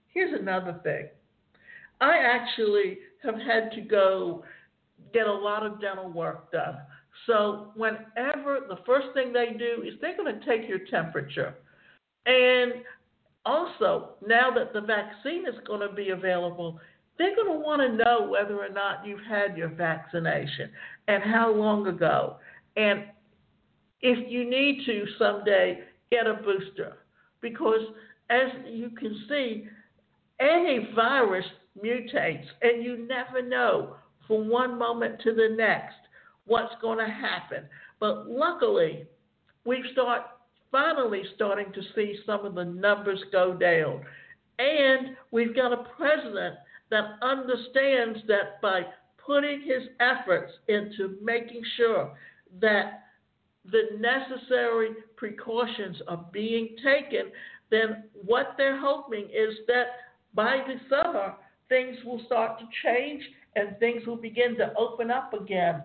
Here's 0.08 0.38
another 0.38 0.80
thing 0.82 1.08
I 2.02 2.18
actually 2.18 2.98
have 3.22 3.36
had 3.36 3.70
to 3.72 3.80
go 3.80 4.42
get 5.14 5.28
a 5.28 5.32
lot 5.32 5.64
of 5.64 5.80
dental 5.80 6.10
work 6.10 6.50
done. 6.50 6.78
So, 7.26 7.70
whenever 7.76 8.58
the 8.68 8.78
first 8.84 9.08
thing 9.14 9.32
they 9.32 9.56
do 9.56 9.84
is 9.86 9.94
they're 10.00 10.16
going 10.16 10.38
to 10.40 10.44
take 10.44 10.68
your 10.68 10.80
temperature. 10.90 11.54
And 12.26 12.72
also, 13.46 14.14
now 14.26 14.50
that 14.54 14.72
the 14.72 14.80
vaccine 14.80 15.46
is 15.46 15.54
going 15.64 15.88
to 15.88 15.94
be 15.94 16.10
available, 16.10 16.80
they're 17.18 17.36
going 17.36 17.52
to 17.52 17.64
want 17.64 17.80
to 17.82 18.04
know 18.04 18.28
whether 18.28 18.56
or 18.56 18.70
not 18.70 19.06
you've 19.06 19.24
had 19.28 19.56
your 19.56 19.68
vaccination 19.68 20.70
and 21.06 21.22
how 21.22 21.54
long 21.54 21.86
ago. 21.86 22.36
And 22.76 23.04
if 24.00 24.28
you 24.28 24.48
need 24.48 24.84
to 24.86 25.04
someday, 25.18 25.80
get 26.10 26.26
a 26.26 26.34
booster. 26.34 26.96
Because 27.40 27.82
as 28.30 28.48
you 28.68 28.90
can 28.90 29.24
see, 29.28 29.68
any 30.40 30.88
virus 30.96 31.44
mutates, 31.82 32.46
and 32.62 32.84
you 32.84 33.06
never 33.06 33.46
know 33.46 33.96
from 34.26 34.48
one 34.48 34.78
moment 34.78 35.20
to 35.22 35.34
the 35.34 35.54
next 35.56 35.96
what's 36.46 36.74
going 36.80 36.98
to 36.98 37.12
happen. 37.12 37.64
But 38.00 38.28
luckily, 38.28 39.06
we 39.64 39.84
start 39.92 40.22
finally 40.70 41.22
starting 41.34 41.72
to 41.72 41.82
see 41.94 42.18
some 42.26 42.44
of 42.44 42.54
the 42.54 42.64
numbers 42.64 43.22
go 43.30 43.54
down. 43.54 44.02
And 44.58 45.16
we've 45.30 45.54
got 45.54 45.72
a 45.72 45.84
president 45.96 46.56
that 46.90 47.04
understands 47.22 48.18
that 48.28 48.60
by 48.60 48.82
putting 49.24 49.60
his 49.62 49.88
efforts 50.00 50.52
into 50.68 51.16
making 51.22 51.62
sure 51.76 52.12
that 52.60 53.04
the 53.70 53.96
necessary 53.98 54.90
precautions 55.16 55.96
are 56.08 56.26
being 56.32 56.76
taken, 56.82 57.30
then 57.70 58.04
what 58.12 58.54
they're 58.56 58.80
hoping 58.80 59.24
is 59.24 59.54
that 59.68 59.86
by 60.34 60.58
the 60.66 60.74
summer, 60.90 61.34
things 61.72 61.96
will 62.04 62.20
start 62.26 62.58
to 62.58 62.66
change 62.84 63.22
and 63.56 63.78
things 63.78 64.06
will 64.06 64.16
begin 64.16 64.54
to 64.58 64.74
open 64.76 65.10
up 65.10 65.32
again. 65.32 65.82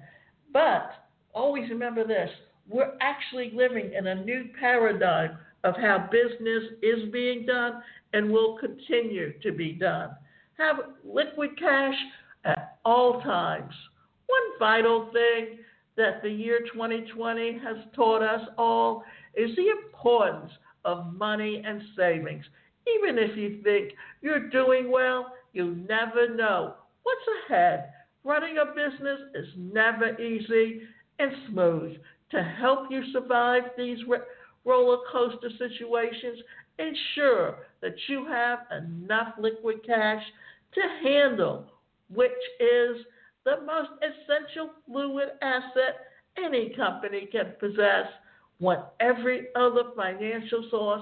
But 0.51 0.91
always 1.33 1.69
remember 1.69 2.05
this 2.05 2.29
we're 2.69 2.97
actually 2.99 3.53
living 3.55 3.93
in 3.97 4.07
a 4.07 4.15
new 4.15 4.49
paradigm 4.59 5.37
of 5.63 5.75
how 5.77 6.09
business 6.11 6.63
is 6.81 7.09
being 7.13 7.45
done 7.45 7.81
and 8.11 8.29
will 8.29 8.57
continue 8.57 9.39
to 9.39 9.53
be 9.53 9.71
done. 9.71 10.09
Have 10.57 10.75
liquid 11.05 11.57
cash 11.57 11.95
at 12.43 12.77
all 12.83 13.21
times. 13.21 13.73
One 14.25 14.59
vital 14.59 15.09
thing 15.13 15.59
that 15.95 16.21
the 16.21 16.29
year 16.29 16.59
2020 16.73 17.59
has 17.63 17.77
taught 17.95 18.21
us 18.21 18.41
all 18.57 19.03
is 19.35 19.55
the 19.55 19.69
importance 19.69 20.51
of 20.83 21.13
money 21.13 21.63
and 21.65 21.81
savings. 21.95 22.43
Even 22.97 23.17
if 23.17 23.37
you 23.37 23.61
think 23.63 23.93
you're 24.21 24.49
doing 24.49 24.91
well, 24.91 25.31
you 25.57 25.75
never 25.89 26.35
know 26.35 26.75
what's 27.01 27.21
ahead. 27.45 27.89
Running 28.23 28.57
a 28.59 28.65
business 28.67 29.19
is 29.33 29.47
never 29.57 30.19
easy 30.21 30.81
and 31.17 31.31
smooth. 31.49 31.97
To 32.31 32.43
help 32.43 32.91
you 32.91 33.01
survive 33.11 33.63
these 33.75 33.97
roller 34.65 34.97
coaster 35.11 35.49
situations, 35.57 36.39
ensure 36.77 37.59
that 37.81 37.95
you 38.07 38.27
have 38.27 38.59
enough 38.83 39.33
liquid 39.39 39.77
cash 39.83 40.21
to 40.75 40.81
handle, 41.03 41.65
which 42.13 42.29
is 42.59 42.97
the 43.43 43.61
most 43.65 43.89
essential 44.03 44.71
fluid 44.85 45.29
asset 45.41 45.95
any 46.37 46.71
company 46.75 47.27
can 47.31 47.53
possess 47.59 48.05
when 48.59 48.77
every 48.99 49.47
other 49.55 49.85
financial 49.95 50.67
source 50.69 51.01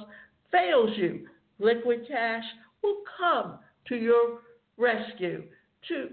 fails 0.50 0.92
you. 0.96 1.28
Liquid 1.60 2.08
cash 2.08 2.44
will 2.82 3.02
come 3.18 3.60
to 3.88 3.96
your 3.96 4.40
rescue. 4.78 5.44
To 5.90 6.10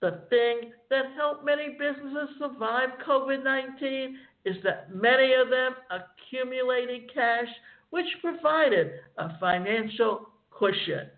the 0.00 0.22
thing 0.30 0.72
that 0.90 1.04
helped 1.16 1.44
many 1.44 1.76
businesses 1.78 2.36
survive 2.38 2.90
COVID 3.06 3.42
19 3.44 4.18
is 4.44 4.56
that 4.64 4.94
many 4.94 5.32
of 5.32 5.50
them 5.50 5.74
accumulated 5.90 7.12
cash, 7.12 7.48
which 7.90 8.06
provided 8.20 8.92
a 9.18 9.38
financial 9.38 10.28
cushion. 10.50 11.08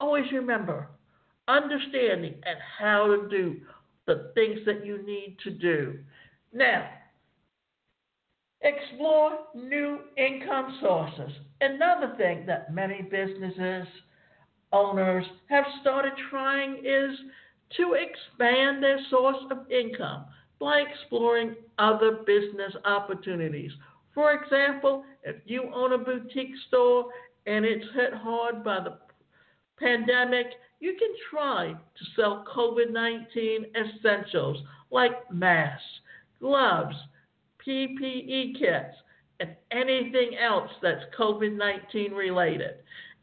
Always 0.00 0.30
remember, 0.32 0.88
understanding 1.48 2.34
and 2.44 2.58
how 2.78 3.06
to 3.06 3.28
do 3.28 3.56
the 4.06 4.32
things 4.34 4.60
that 4.66 4.84
you 4.84 5.04
need 5.04 5.36
to 5.44 5.50
do. 5.50 5.98
Now, 6.52 6.88
explore 8.62 9.38
new 9.54 10.00
income 10.16 10.78
sources. 10.80 11.32
Another 11.60 12.14
thing 12.16 12.44
that 12.46 12.74
many 12.74 13.02
businesses 13.02 13.86
owners 14.72 15.24
have 15.48 15.64
started 15.80 16.12
trying 16.30 16.78
is 16.84 17.16
to 17.76 17.94
expand 17.94 18.82
their 18.82 18.98
source 19.10 19.42
of 19.50 19.70
income 19.70 20.24
by 20.58 20.80
exploring 20.80 21.54
other 21.78 22.18
business 22.26 22.72
opportunities. 22.84 23.70
For 24.14 24.32
example, 24.32 25.04
if 25.24 25.36
you 25.46 25.70
own 25.74 25.92
a 25.92 25.98
boutique 25.98 26.54
store 26.68 27.06
and 27.46 27.64
it's 27.64 27.84
hit 27.94 28.12
hard 28.14 28.62
by 28.62 28.80
the 28.80 28.98
pandemic, 29.78 30.46
you 30.80 30.96
can 30.98 31.10
try 31.30 31.72
to 31.72 32.04
sell 32.16 32.44
COVID 32.54 32.92
19 32.92 33.66
essentials 33.76 34.58
like 34.90 35.30
masks, 35.32 35.82
gloves, 36.40 36.96
PPE 37.66 38.58
kits, 38.58 38.96
and 39.40 39.50
anything 39.70 40.32
else 40.36 40.70
that's 40.82 41.04
COVID 41.18 41.56
19 41.56 42.12
related. 42.12 42.76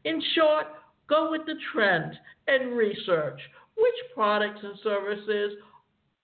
In 0.04 0.22
short, 0.34 0.66
go 1.08 1.30
with 1.30 1.42
the 1.46 1.54
trend 1.72 2.12
and 2.46 2.76
research 2.76 3.40
which 3.76 4.14
products 4.14 4.60
and 4.62 4.78
services 4.82 5.52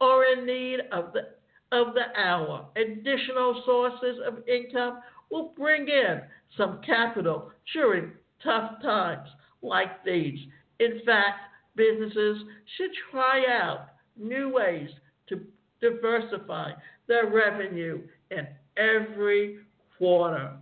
are 0.00 0.24
in 0.24 0.46
need 0.46 0.80
of 0.92 1.12
the 1.12 1.34
of 1.72 1.94
the 1.94 2.20
hour. 2.20 2.66
Additional 2.76 3.62
sources 3.66 4.18
of 4.26 4.46
income 4.46 5.00
will 5.30 5.52
bring 5.56 5.88
in 5.88 6.20
some 6.56 6.80
capital 6.86 7.50
during 7.72 8.12
tough 8.42 8.80
times 8.82 9.28
like 9.62 10.04
these. 10.04 10.38
In 10.78 11.00
fact, 11.04 11.40
businesses 11.74 12.38
should 12.76 12.90
try 13.10 13.44
out 13.50 13.88
new 14.16 14.50
ways 14.50 14.88
to 15.28 15.40
diversify 15.80 16.72
their 17.08 17.28
revenue 17.28 18.02
in 18.30 18.46
every 18.76 19.58
quarter. 19.98 20.52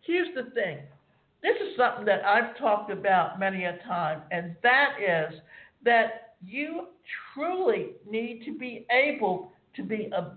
Here's 0.00 0.34
the 0.34 0.50
thing 0.50 0.78
this 1.42 1.56
is 1.56 1.76
something 1.76 2.04
that 2.04 2.24
I've 2.24 2.56
talked 2.58 2.90
about 2.90 3.38
many 3.38 3.64
a 3.64 3.78
time, 3.86 4.22
and 4.30 4.54
that 4.62 4.96
is 5.00 5.40
that 5.84 6.34
you 6.44 6.88
truly 7.34 7.92
need 8.08 8.42
to 8.46 8.56
be 8.56 8.86
able 8.90 9.52
to 9.76 9.82
be 9.82 10.10
a, 10.12 10.32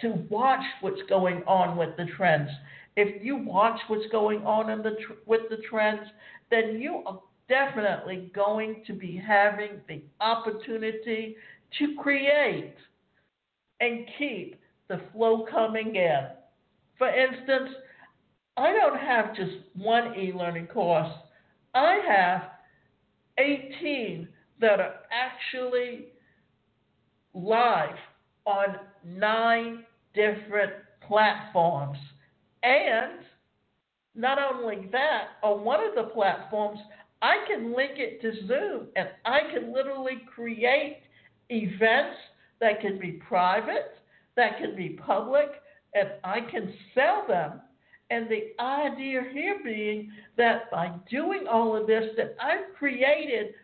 to 0.00 0.26
watch 0.28 0.64
what's 0.80 1.02
going 1.08 1.42
on 1.46 1.76
with 1.76 1.96
the 1.96 2.06
trends. 2.16 2.50
If 2.96 3.24
you 3.24 3.36
watch 3.36 3.78
what's 3.88 4.10
going 4.10 4.44
on 4.44 4.70
in 4.70 4.82
the 4.82 4.96
with 5.26 5.42
the 5.50 5.58
trends, 5.68 6.08
then 6.50 6.80
you 6.80 7.02
are 7.06 7.20
definitely 7.48 8.30
going 8.34 8.82
to 8.86 8.92
be 8.92 9.20
having 9.24 9.80
the 9.88 10.02
opportunity 10.20 11.36
to 11.78 11.94
create 12.00 12.74
and 13.80 14.06
keep 14.18 14.60
the 14.88 15.00
flow 15.12 15.46
coming 15.50 15.96
in. 15.96 16.26
For 16.98 17.08
instance, 17.08 17.70
I 18.56 18.72
don't 18.72 18.98
have 18.98 19.34
just 19.34 19.56
one 19.74 20.14
e 20.18 20.32
learning 20.32 20.68
course, 20.68 21.10
I 21.74 22.00
have 22.06 22.42
18 23.38 24.28
that 24.60 24.80
are 24.80 24.94
actually 25.10 26.06
live 27.34 27.96
on 28.46 28.76
nine 29.04 29.84
different 30.14 30.72
platforms. 31.06 31.98
And 32.62 33.20
not 34.14 34.38
only 34.38 34.88
that, 34.92 35.30
on 35.42 35.64
one 35.64 35.80
of 35.84 35.94
the 35.96 36.10
platforms, 36.14 36.78
I 37.20 37.44
can 37.48 37.74
link 37.74 37.92
it 37.96 38.20
to 38.22 38.46
Zoom 38.46 38.88
and 38.96 39.08
I 39.24 39.40
can 39.52 39.72
literally 39.72 40.22
create 40.32 41.00
events 41.50 42.16
that 42.60 42.80
can 42.80 42.98
be 42.98 43.12
private, 43.12 43.96
that 44.36 44.58
can 44.58 44.76
be 44.76 44.90
public, 44.90 45.48
and 45.94 46.10
I 46.22 46.40
can 46.40 46.72
sell 46.94 47.24
them. 47.26 47.60
And 48.14 48.28
the 48.28 48.52
idea 48.62 49.22
here 49.32 49.58
being 49.64 50.12
that 50.36 50.70
by 50.70 50.92
doing 51.10 51.46
all 51.50 51.76
of 51.76 51.88
this, 51.88 52.04
that 52.16 52.36
I've 52.40 52.72
created 52.78 53.54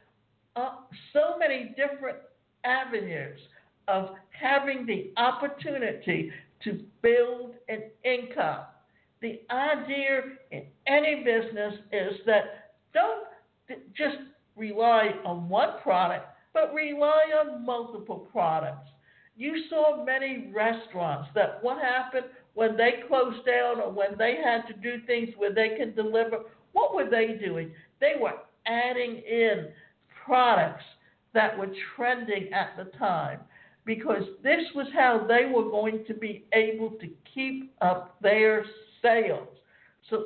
uh, 0.57 0.71
so 1.13 1.39
many 1.39 1.73
different 1.77 2.19
avenues 2.65 3.39
of 3.87 4.09
having 4.31 4.87
the 4.87 5.13
opportunity 5.17 6.33
to 6.65 6.81
build 7.01 7.55
an 7.69 7.85
income. 8.05 8.63
The 9.23 9.41
idea 9.53 10.23
in 10.51 10.65
any 10.89 11.23
business 11.23 11.75
is 11.93 12.15
that 12.27 12.73
don't 12.93 13.29
just 13.97 14.17
rely 14.57 15.11
on 15.25 15.49
one 15.49 15.81
product, 15.81 16.27
but 16.53 16.75
rely 16.75 17.23
on 17.41 17.65
multiple 17.65 18.27
products. 18.33 18.89
You 19.37 19.63
saw 19.71 20.05
many 20.05 20.51
restaurants 20.53 21.29
that 21.37 21.63
what 21.63 21.81
happened 21.81 22.27
when 22.61 22.77
they 22.77 22.96
closed 23.09 23.46
down 23.46 23.81
or 23.81 23.90
when 23.90 24.18
they 24.18 24.37
had 24.44 24.66
to 24.66 24.75
do 24.75 25.03
things 25.07 25.31
where 25.38 25.51
they 25.51 25.79
can 25.79 25.94
deliver, 25.94 26.40
what 26.73 26.94
were 26.94 27.09
they 27.09 27.38
doing? 27.42 27.73
They 28.01 28.16
were 28.20 28.35
adding 28.66 29.23
in 29.27 29.68
products 30.27 30.85
that 31.33 31.59
were 31.59 31.70
trending 31.96 32.53
at 32.53 32.77
the 32.77 32.90
time 32.99 33.40
because 33.87 34.25
this 34.42 34.61
was 34.75 34.87
how 34.92 35.25
they 35.27 35.51
were 35.51 35.70
going 35.70 36.05
to 36.07 36.12
be 36.12 36.44
able 36.53 36.90
to 37.01 37.09
keep 37.35 37.73
up 37.81 38.20
their 38.20 38.66
sales. 39.01 39.49
So 40.11 40.25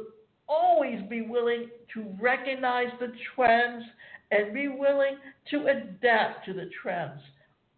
always 0.49 0.99
be 1.09 1.23
willing 1.23 1.69
to 1.93 2.05
recognize 2.21 2.91
the 2.99 3.13
trends 3.37 3.85
and 4.33 4.53
be 4.53 4.67
willing 4.67 5.19
to 5.53 5.69
adapt 5.69 6.47
to 6.47 6.53
the 6.53 6.69
trends. 6.83 7.21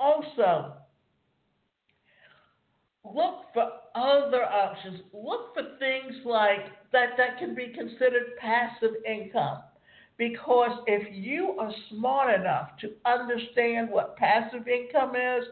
Also, 0.01 0.73
look 3.15 3.45
for 3.53 3.71
other 3.95 4.45
options. 4.45 5.01
Look 5.13 5.55
for 5.55 5.63
things 5.79 6.15
like 6.25 6.67
that 6.93 7.11
that 7.17 7.39
can 7.39 7.55
be 7.55 7.73
considered 7.75 8.37
passive 8.41 8.95
income. 9.07 9.63
Because 10.19 10.79
if 10.87 11.09
you 11.15 11.57
are 11.59 11.73
smart 11.91 12.41
enough 12.41 12.71
to 12.81 12.93
understand 13.05 13.91
what 13.91 14.17
passive 14.17 14.67
income 14.67 15.15
is 15.15 15.45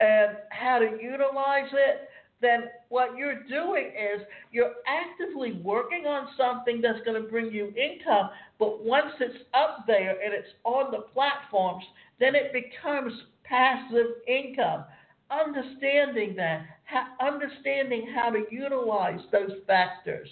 and 0.00 0.36
how 0.50 0.78
to 0.78 1.02
utilize 1.02 1.70
it, 1.72 2.08
then 2.40 2.64
what 2.90 3.16
you're 3.16 3.42
doing 3.44 3.86
is 3.86 4.20
you're 4.52 4.74
actively 4.86 5.52
working 5.64 6.06
on 6.06 6.28
something 6.36 6.80
that's 6.80 7.04
going 7.04 7.20
to 7.20 7.28
bring 7.28 7.50
you 7.50 7.68
income. 7.68 8.30
But 8.58 8.84
once 8.84 9.12
it's 9.18 9.44
up 9.54 9.84
there 9.86 10.10
and 10.22 10.34
it's 10.34 10.48
on 10.62 10.90
the 10.90 11.06
platforms, 11.12 11.84
then 12.20 12.34
it 12.34 12.52
becomes 12.52 13.12
passive 13.44 14.06
income. 14.28 14.84
Understanding 15.34 16.36
that, 16.36 16.66
understanding 17.20 18.08
how 18.14 18.30
to 18.30 18.44
utilize 18.50 19.20
those 19.32 19.50
factors, 19.66 20.28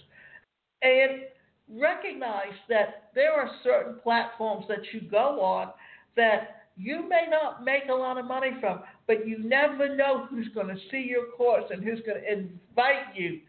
and 0.82 1.22
recognize 1.68 2.54
that 2.68 3.10
there 3.14 3.32
are 3.32 3.50
certain 3.64 3.96
platforms 4.02 4.64
that 4.68 4.80
you 4.92 5.00
go 5.00 5.40
on 5.40 5.70
that 6.16 6.66
you 6.76 7.08
may 7.08 7.26
not 7.30 7.64
make 7.64 7.84
a 7.90 7.94
lot 7.94 8.18
of 8.18 8.26
money 8.26 8.50
from, 8.60 8.80
but 9.06 9.26
you 9.26 9.38
never 9.38 9.94
know 9.94 10.26
who's 10.28 10.48
going 10.54 10.68
to 10.68 10.76
see 10.90 11.06
your 11.08 11.26
course 11.36 11.64
and 11.70 11.82
who's 11.82 12.00
going 12.06 12.20
to 12.20 12.32
invite 12.32 13.14
you 13.14 13.40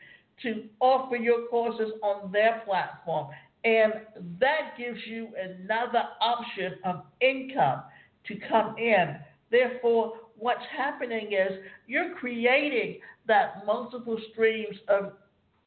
to 0.41 0.65
offer 0.79 1.15
your 1.15 1.47
courses 1.47 1.91
on 2.01 2.31
their 2.31 2.61
platform. 2.65 3.27
And 3.63 3.93
that 4.39 4.77
gives 4.77 4.99
you 5.07 5.29
another 5.41 6.03
option 6.21 6.73
of 6.83 7.03
income 7.21 7.83
to 8.27 8.35
come 8.49 8.75
in. 8.77 9.17
Therefore, 9.51 10.13
what's 10.43 10.65
happening 10.77 11.32
is 11.32 11.60
you're 11.88 12.13
creating 12.15 12.99
that 13.27 13.65
multiple 13.65 14.17
streams 14.32 14.75
of 14.89 15.13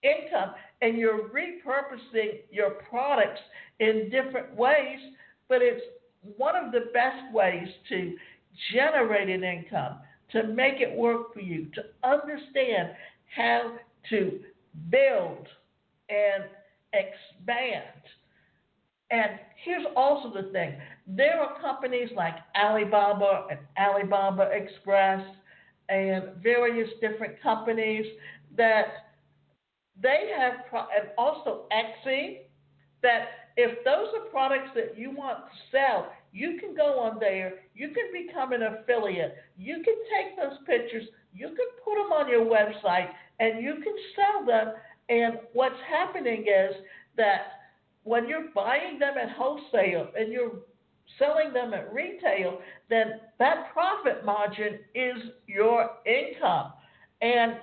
income 0.02 0.50
and 0.82 0.98
you're 0.98 1.30
repurposing 1.30 2.40
your 2.50 2.72
products 2.88 3.40
in 3.80 4.10
different 4.10 4.54
ways, 4.54 4.98
but 5.48 5.62
it's 5.62 5.80
one 6.36 6.54
of 6.56 6.72
the 6.72 6.90
best 6.92 7.32
ways 7.32 7.66
to 7.88 8.14
generate 8.74 9.30
an 9.30 9.42
income, 9.42 9.96
to 10.32 10.42
make 10.48 10.80
it 10.80 10.94
work 10.94 11.32
for 11.32 11.40
you, 11.40 11.68
to 11.74 11.82
understand 12.04 12.90
how 13.34 13.72
to 14.10 14.40
build 14.90 15.48
and 16.10 16.44
expand. 16.92 17.84
And 19.10 19.38
here's 19.64 19.86
also 19.96 20.32
the 20.32 20.50
thing 20.50 20.74
there 21.06 21.40
are 21.40 21.60
companies 21.60 22.08
like 22.16 22.34
Alibaba 22.60 23.46
and 23.50 23.60
Alibaba 23.78 24.50
Express 24.52 25.24
and 25.88 26.30
various 26.42 26.88
different 27.00 27.40
companies 27.40 28.04
that 28.56 28.86
they 30.02 30.32
have, 30.36 30.54
and 30.72 31.08
also 31.16 31.66
Etsy, 31.72 32.38
that 33.02 33.28
if 33.56 33.84
those 33.84 34.08
are 34.18 34.28
products 34.30 34.70
that 34.74 34.98
you 34.98 35.10
want 35.10 35.38
to 35.38 35.52
sell, 35.70 36.12
you 36.32 36.58
can 36.60 36.74
go 36.74 36.98
on 36.98 37.18
there, 37.18 37.54
you 37.74 37.88
can 37.88 38.04
become 38.12 38.52
an 38.52 38.62
affiliate, 38.62 39.36
you 39.56 39.76
can 39.76 39.94
take 40.12 40.36
those 40.36 40.58
pictures, 40.66 41.04
you 41.32 41.46
can 41.48 41.66
put 41.84 41.94
them 41.94 42.12
on 42.12 42.28
your 42.28 42.44
website, 42.44 43.08
and 43.40 43.62
you 43.62 43.74
can 43.74 43.94
sell 44.14 44.44
them. 44.44 44.74
And 45.08 45.38
what's 45.52 45.80
happening 45.88 46.42
is 46.42 46.74
that 47.16 47.55
when 48.06 48.28
you're 48.28 48.48
buying 48.54 48.98
them 48.98 49.14
at 49.20 49.30
wholesale 49.30 50.08
and 50.18 50.32
you're 50.32 50.52
selling 51.18 51.52
them 51.52 51.74
at 51.74 51.92
retail, 51.92 52.60
then 52.88 53.20
that 53.38 53.72
profit 53.72 54.24
margin 54.24 54.78
is 54.94 55.16
your 55.46 55.90
income. 56.06 56.72
And 57.20 57.56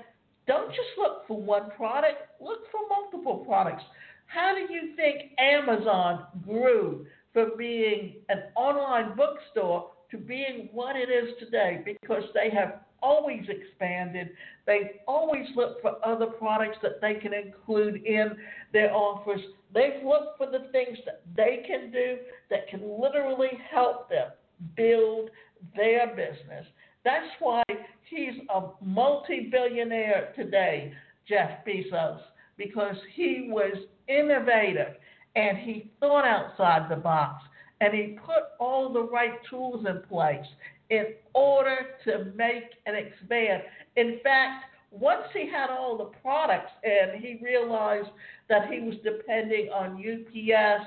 don't 0.45 0.69
just 0.69 0.89
look 0.97 1.27
for 1.27 1.41
one 1.41 1.69
product, 1.77 2.17
look 2.41 2.59
for 2.71 2.81
multiple 2.89 3.45
products. 3.45 3.83
How 4.25 4.53
do 4.53 4.73
you 4.73 4.95
think 4.95 5.31
Amazon 5.39 6.25
grew 6.45 7.05
from 7.31 7.53
being 7.57 8.15
an 8.29 8.43
online 8.55 9.15
bookstore 9.15 9.91
to 10.11 10.17
being 10.17 10.69
what 10.73 10.95
it 10.95 11.09
is 11.09 11.35
today? 11.39 11.81
Because 11.85 12.23
they 12.33 12.49
have 12.55 12.81
always 13.03 13.43
expanded. 13.49 14.29
They've 14.65 14.99
always 15.07 15.45
looked 15.55 15.81
for 15.81 15.95
other 16.05 16.27
products 16.27 16.77
that 16.81 17.01
they 17.01 17.15
can 17.15 17.33
include 17.33 18.03
in 18.05 18.31
their 18.71 18.93
offers. 18.93 19.41
They've 19.73 20.03
looked 20.03 20.37
for 20.37 20.47
the 20.47 20.71
things 20.71 20.97
that 21.05 21.21
they 21.35 21.63
can 21.67 21.91
do 21.91 22.17
that 22.49 22.69
can 22.69 22.81
literally 22.99 23.59
help 23.69 24.09
them 24.09 24.29
build 24.77 25.29
their 25.75 26.07
business. 26.07 26.65
That's 27.03 27.27
why 27.39 27.63
he's 28.09 28.41
a 28.53 28.69
multi 28.81 29.49
billionaire 29.51 30.33
today, 30.35 30.93
Jeff 31.27 31.65
Bezos, 31.67 32.19
because 32.57 32.95
he 33.13 33.49
was 33.49 33.75
innovative 34.07 34.95
and 35.35 35.57
he 35.57 35.91
thought 35.99 36.25
outside 36.25 36.89
the 36.89 37.01
box 37.01 37.43
and 37.81 37.93
he 37.93 38.17
put 38.25 38.43
all 38.59 38.93
the 38.93 39.03
right 39.03 39.33
tools 39.49 39.85
in 39.87 40.01
place 40.07 40.45
in 40.93 41.07
order 41.33 41.77
to 42.05 42.31
make 42.35 42.63
and 42.85 42.95
expand. 42.95 43.63
In 43.95 44.19
fact, 44.23 44.65
once 44.91 45.23
he 45.33 45.49
had 45.49 45.71
all 45.71 45.97
the 45.97 46.11
products 46.21 46.71
and 46.83 47.19
he 47.19 47.39
realized 47.43 48.09
that 48.47 48.71
he 48.71 48.79
was 48.79 48.95
depending 49.03 49.69
on 49.69 49.97
UPS 49.97 50.85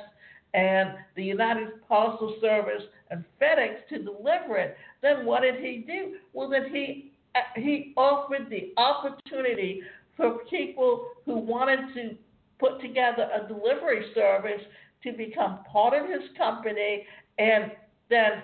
and 0.55 0.91
the 1.17 1.25
United 1.25 1.69
Postal 1.89 2.37
Service 2.41 2.85
and 3.11 3.25
FedEx 3.41 3.87
to 3.89 3.99
deliver 3.99 4.57
it, 4.57 4.77
then 5.03 5.27
what 5.27 5.43
did 5.43 5.57
he 5.57 5.85
do? 5.87 6.17
Well, 6.33 6.49
then 6.49 6.71
he 6.73 7.13
he 7.57 7.93
offered 7.99 8.49
the 8.49 8.73
opportunity 8.79 9.83
for 10.17 10.39
people 10.49 11.09
who 11.27 11.37
wanted 11.37 11.81
to 11.95 12.17
put 12.59 12.81
together 12.81 13.29
a 13.35 13.47
delivery 13.47 14.07
service 14.15 14.63
to 15.03 15.13
become 15.13 15.59
part 15.71 15.93
of 15.93 16.09
his 16.09 16.23
company, 16.39 17.05
and 17.39 17.73
then 18.09 18.43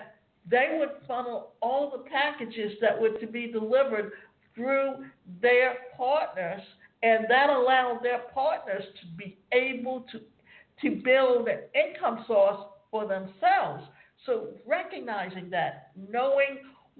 they 0.49 0.77
would 0.77 0.89
funnel 1.07 1.53
all 1.61 1.89
the 1.89 2.09
packages 2.09 2.73
that 2.81 2.99
were 2.99 3.17
to 3.19 3.27
be 3.27 3.51
delivered 3.51 4.11
through 4.55 5.05
their 5.41 5.75
partners, 5.97 6.61
and 7.01 7.25
that 7.29 7.49
allowed 7.49 7.99
their 8.03 8.23
partners 8.33 8.83
to 9.01 9.07
be 9.17 9.37
able 9.51 10.05
to 10.11 10.19
to 10.81 11.01
build 11.03 11.47
an 11.47 11.59
income 11.75 12.25
source 12.27 12.59
for 12.89 13.07
themselves. 13.07 13.83
So 14.25 14.49
recognizing 14.65 15.49
that, 15.51 15.91
knowing 16.09 16.59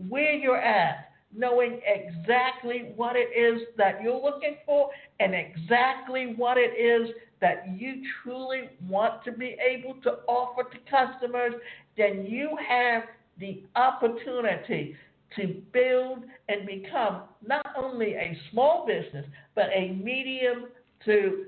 where 0.09 0.33
you're 0.33 0.61
at, 0.61 1.09
knowing 1.35 1.81
exactly 1.85 2.93
what 2.95 3.15
it 3.15 3.29
is 3.35 3.67
that 3.77 4.01
you're 4.03 4.21
looking 4.21 4.57
for 4.65 4.89
and 5.19 5.33
exactly 5.33 6.33
what 6.37 6.57
it 6.57 6.77
is 6.79 7.15
that 7.41 7.65
you 7.77 8.03
truly 8.23 8.69
want 8.87 9.23
to 9.25 9.31
be 9.31 9.57
able 9.59 9.95
to 10.01 10.19
offer 10.27 10.63
to 10.63 10.77
customers, 10.89 11.53
then 11.97 12.25
you 12.25 12.57
have 12.67 13.03
the 13.39 13.63
opportunity 13.75 14.95
to 15.35 15.61
build 15.71 16.19
and 16.49 16.65
become 16.65 17.23
not 17.45 17.65
only 17.75 18.13
a 18.13 18.37
small 18.51 18.85
business, 18.85 19.25
but 19.55 19.65
a 19.73 19.93
medium 19.93 20.67
to 21.05 21.45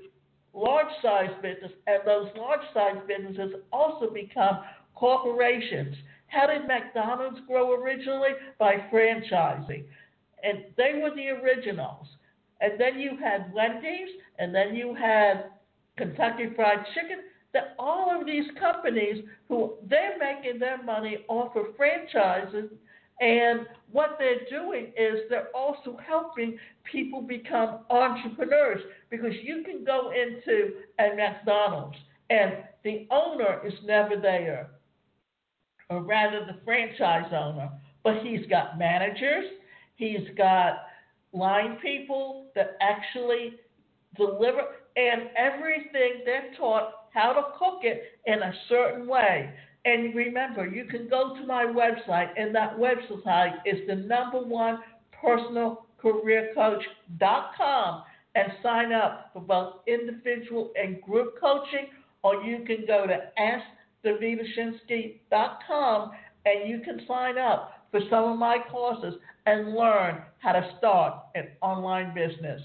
large 0.54 0.92
size 1.02 1.30
business. 1.42 1.72
And 1.88 2.00
those 2.06 2.30
large 2.36 2.62
size 2.74 3.02
businesses 3.08 3.62
also 3.72 4.10
become 4.12 4.60
corporations. 4.96 5.96
How 6.28 6.48
did 6.48 6.68
McDonald's 6.68 7.40
grow 7.48 7.74
originally? 7.80 8.32
By 8.58 8.78
franchising. 8.92 9.84
And 10.44 10.66
they 10.78 11.00
were 11.02 11.14
the 11.16 11.30
originals. 11.30 12.08
And 12.62 12.80
then 12.80 13.00
you 13.00 13.18
had 13.22 13.54
Wendy's, 13.54 14.10
and 14.40 14.56
then 14.56 14.76
you 14.76 14.96
had 14.96 15.52
Kentucky 15.98 16.50
Fried 16.56 16.86
Chicken. 16.94 17.20
That 17.56 17.74
all 17.80 18.20
of 18.20 18.28
these 18.28 18.46
companies 18.60 19.24
who 19.48 19.76
they're 19.90 20.20
making 20.20 20.60
their 20.60 20.84
money 20.84 21.26
off 21.30 21.56
of 21.56 21.76
franchises, 21.76 22.70
and 23.22 23.62
what 23.92 24.18
they're 24.20 24.46
doing 24.50 24.92
is 24.98 25.22
they're 25.30 25.48
also 25.56 25.98
helping 26.06 26.60
people 26.84 27.22
become 27.22 27.80
entrepreneurs 27.90 28.82
because 29.10 29.32
you 29.42 29.64
can 29.64 29.86
go 29.86 30.12
into 30.12 30.74
a 31.00 31.16
McDonald's 31.16 31.96
and 32.30 32.56
the 32.84 33.08
owner 33.10 33.62
is 33.66 33.74
never 33.86 34.18
there 34.18 34.72
or 35.90 36.04
rather 36.04 36.46
the 36.46 36.60
franchise 36.66 37.32
owner, 37.32 37.70
but 38.04 38.18
he's 38.24 38.46
got 38.50 38.78
managers, 38.78 39.46
he's 39.96 40.28
got 40.38 40.88
line 41.32 41.78
people 41.82 42.48
that 42.56 42.76
actually 42.82 43.54
deliver, 44.18 44.62
and 44.98 45.30
everything 45.38 46.22
they're 46.26 46.52
taught 46.58 47.05
how 47.16 47.32
to 47.32 47.42
cook 47.58 47.80
it 47.84 48.20
in 48.28 48.44
a 48.44 48.54
certain 48.70 49.08
way. 49.08 49.50
And 49.86 50.14
remember, 50.14 50.68
you 50.68 50.86
can 50.86 51.08
go 51.08 51.36
to 51.36 51.48
my 51.48 51.66
website, 51.66 52.30
and 52.38 52.54
that 52.54 52.78
website 52.78 53.56
is 53.66 53.88
the 53.88 53.96
number 53.96 54.40
one 54.40 54.80
personal 55.14 55.86
career 55.98 56.52
coach.com 56.54 58.04
and 58.36 58.52
sign 58.62 58.92
up 58.92 59.30
for 59.32 59.42
both 59.42 59.76
individual 59.88 60.72
and 60.76 61.02
group 61.02 61.40
coaching, 61.40 61.88
or 62.24 62.44
you 62.44 62.66
can 62.66 62.86
go 62.86 63.08
to 63.08 63.32
ask 63.40 63.66
and 66.46 66.70
you 66.70 66.80
can 66.82 67.02
sign 67.08 67.38
up 67.38 67.88
for 67.92 68.02
some 68.10 68.26
of 68.26 68.38
my 68.38 68.58
courses 68.70 69.16
and 69.48 69.74
learn 69.74 70.22
how 70.40 70.52
to 70.52 70.76
start 70.78 71.16
an 71.34 71.48
online 71.62 72.14
business. 72.14 72.62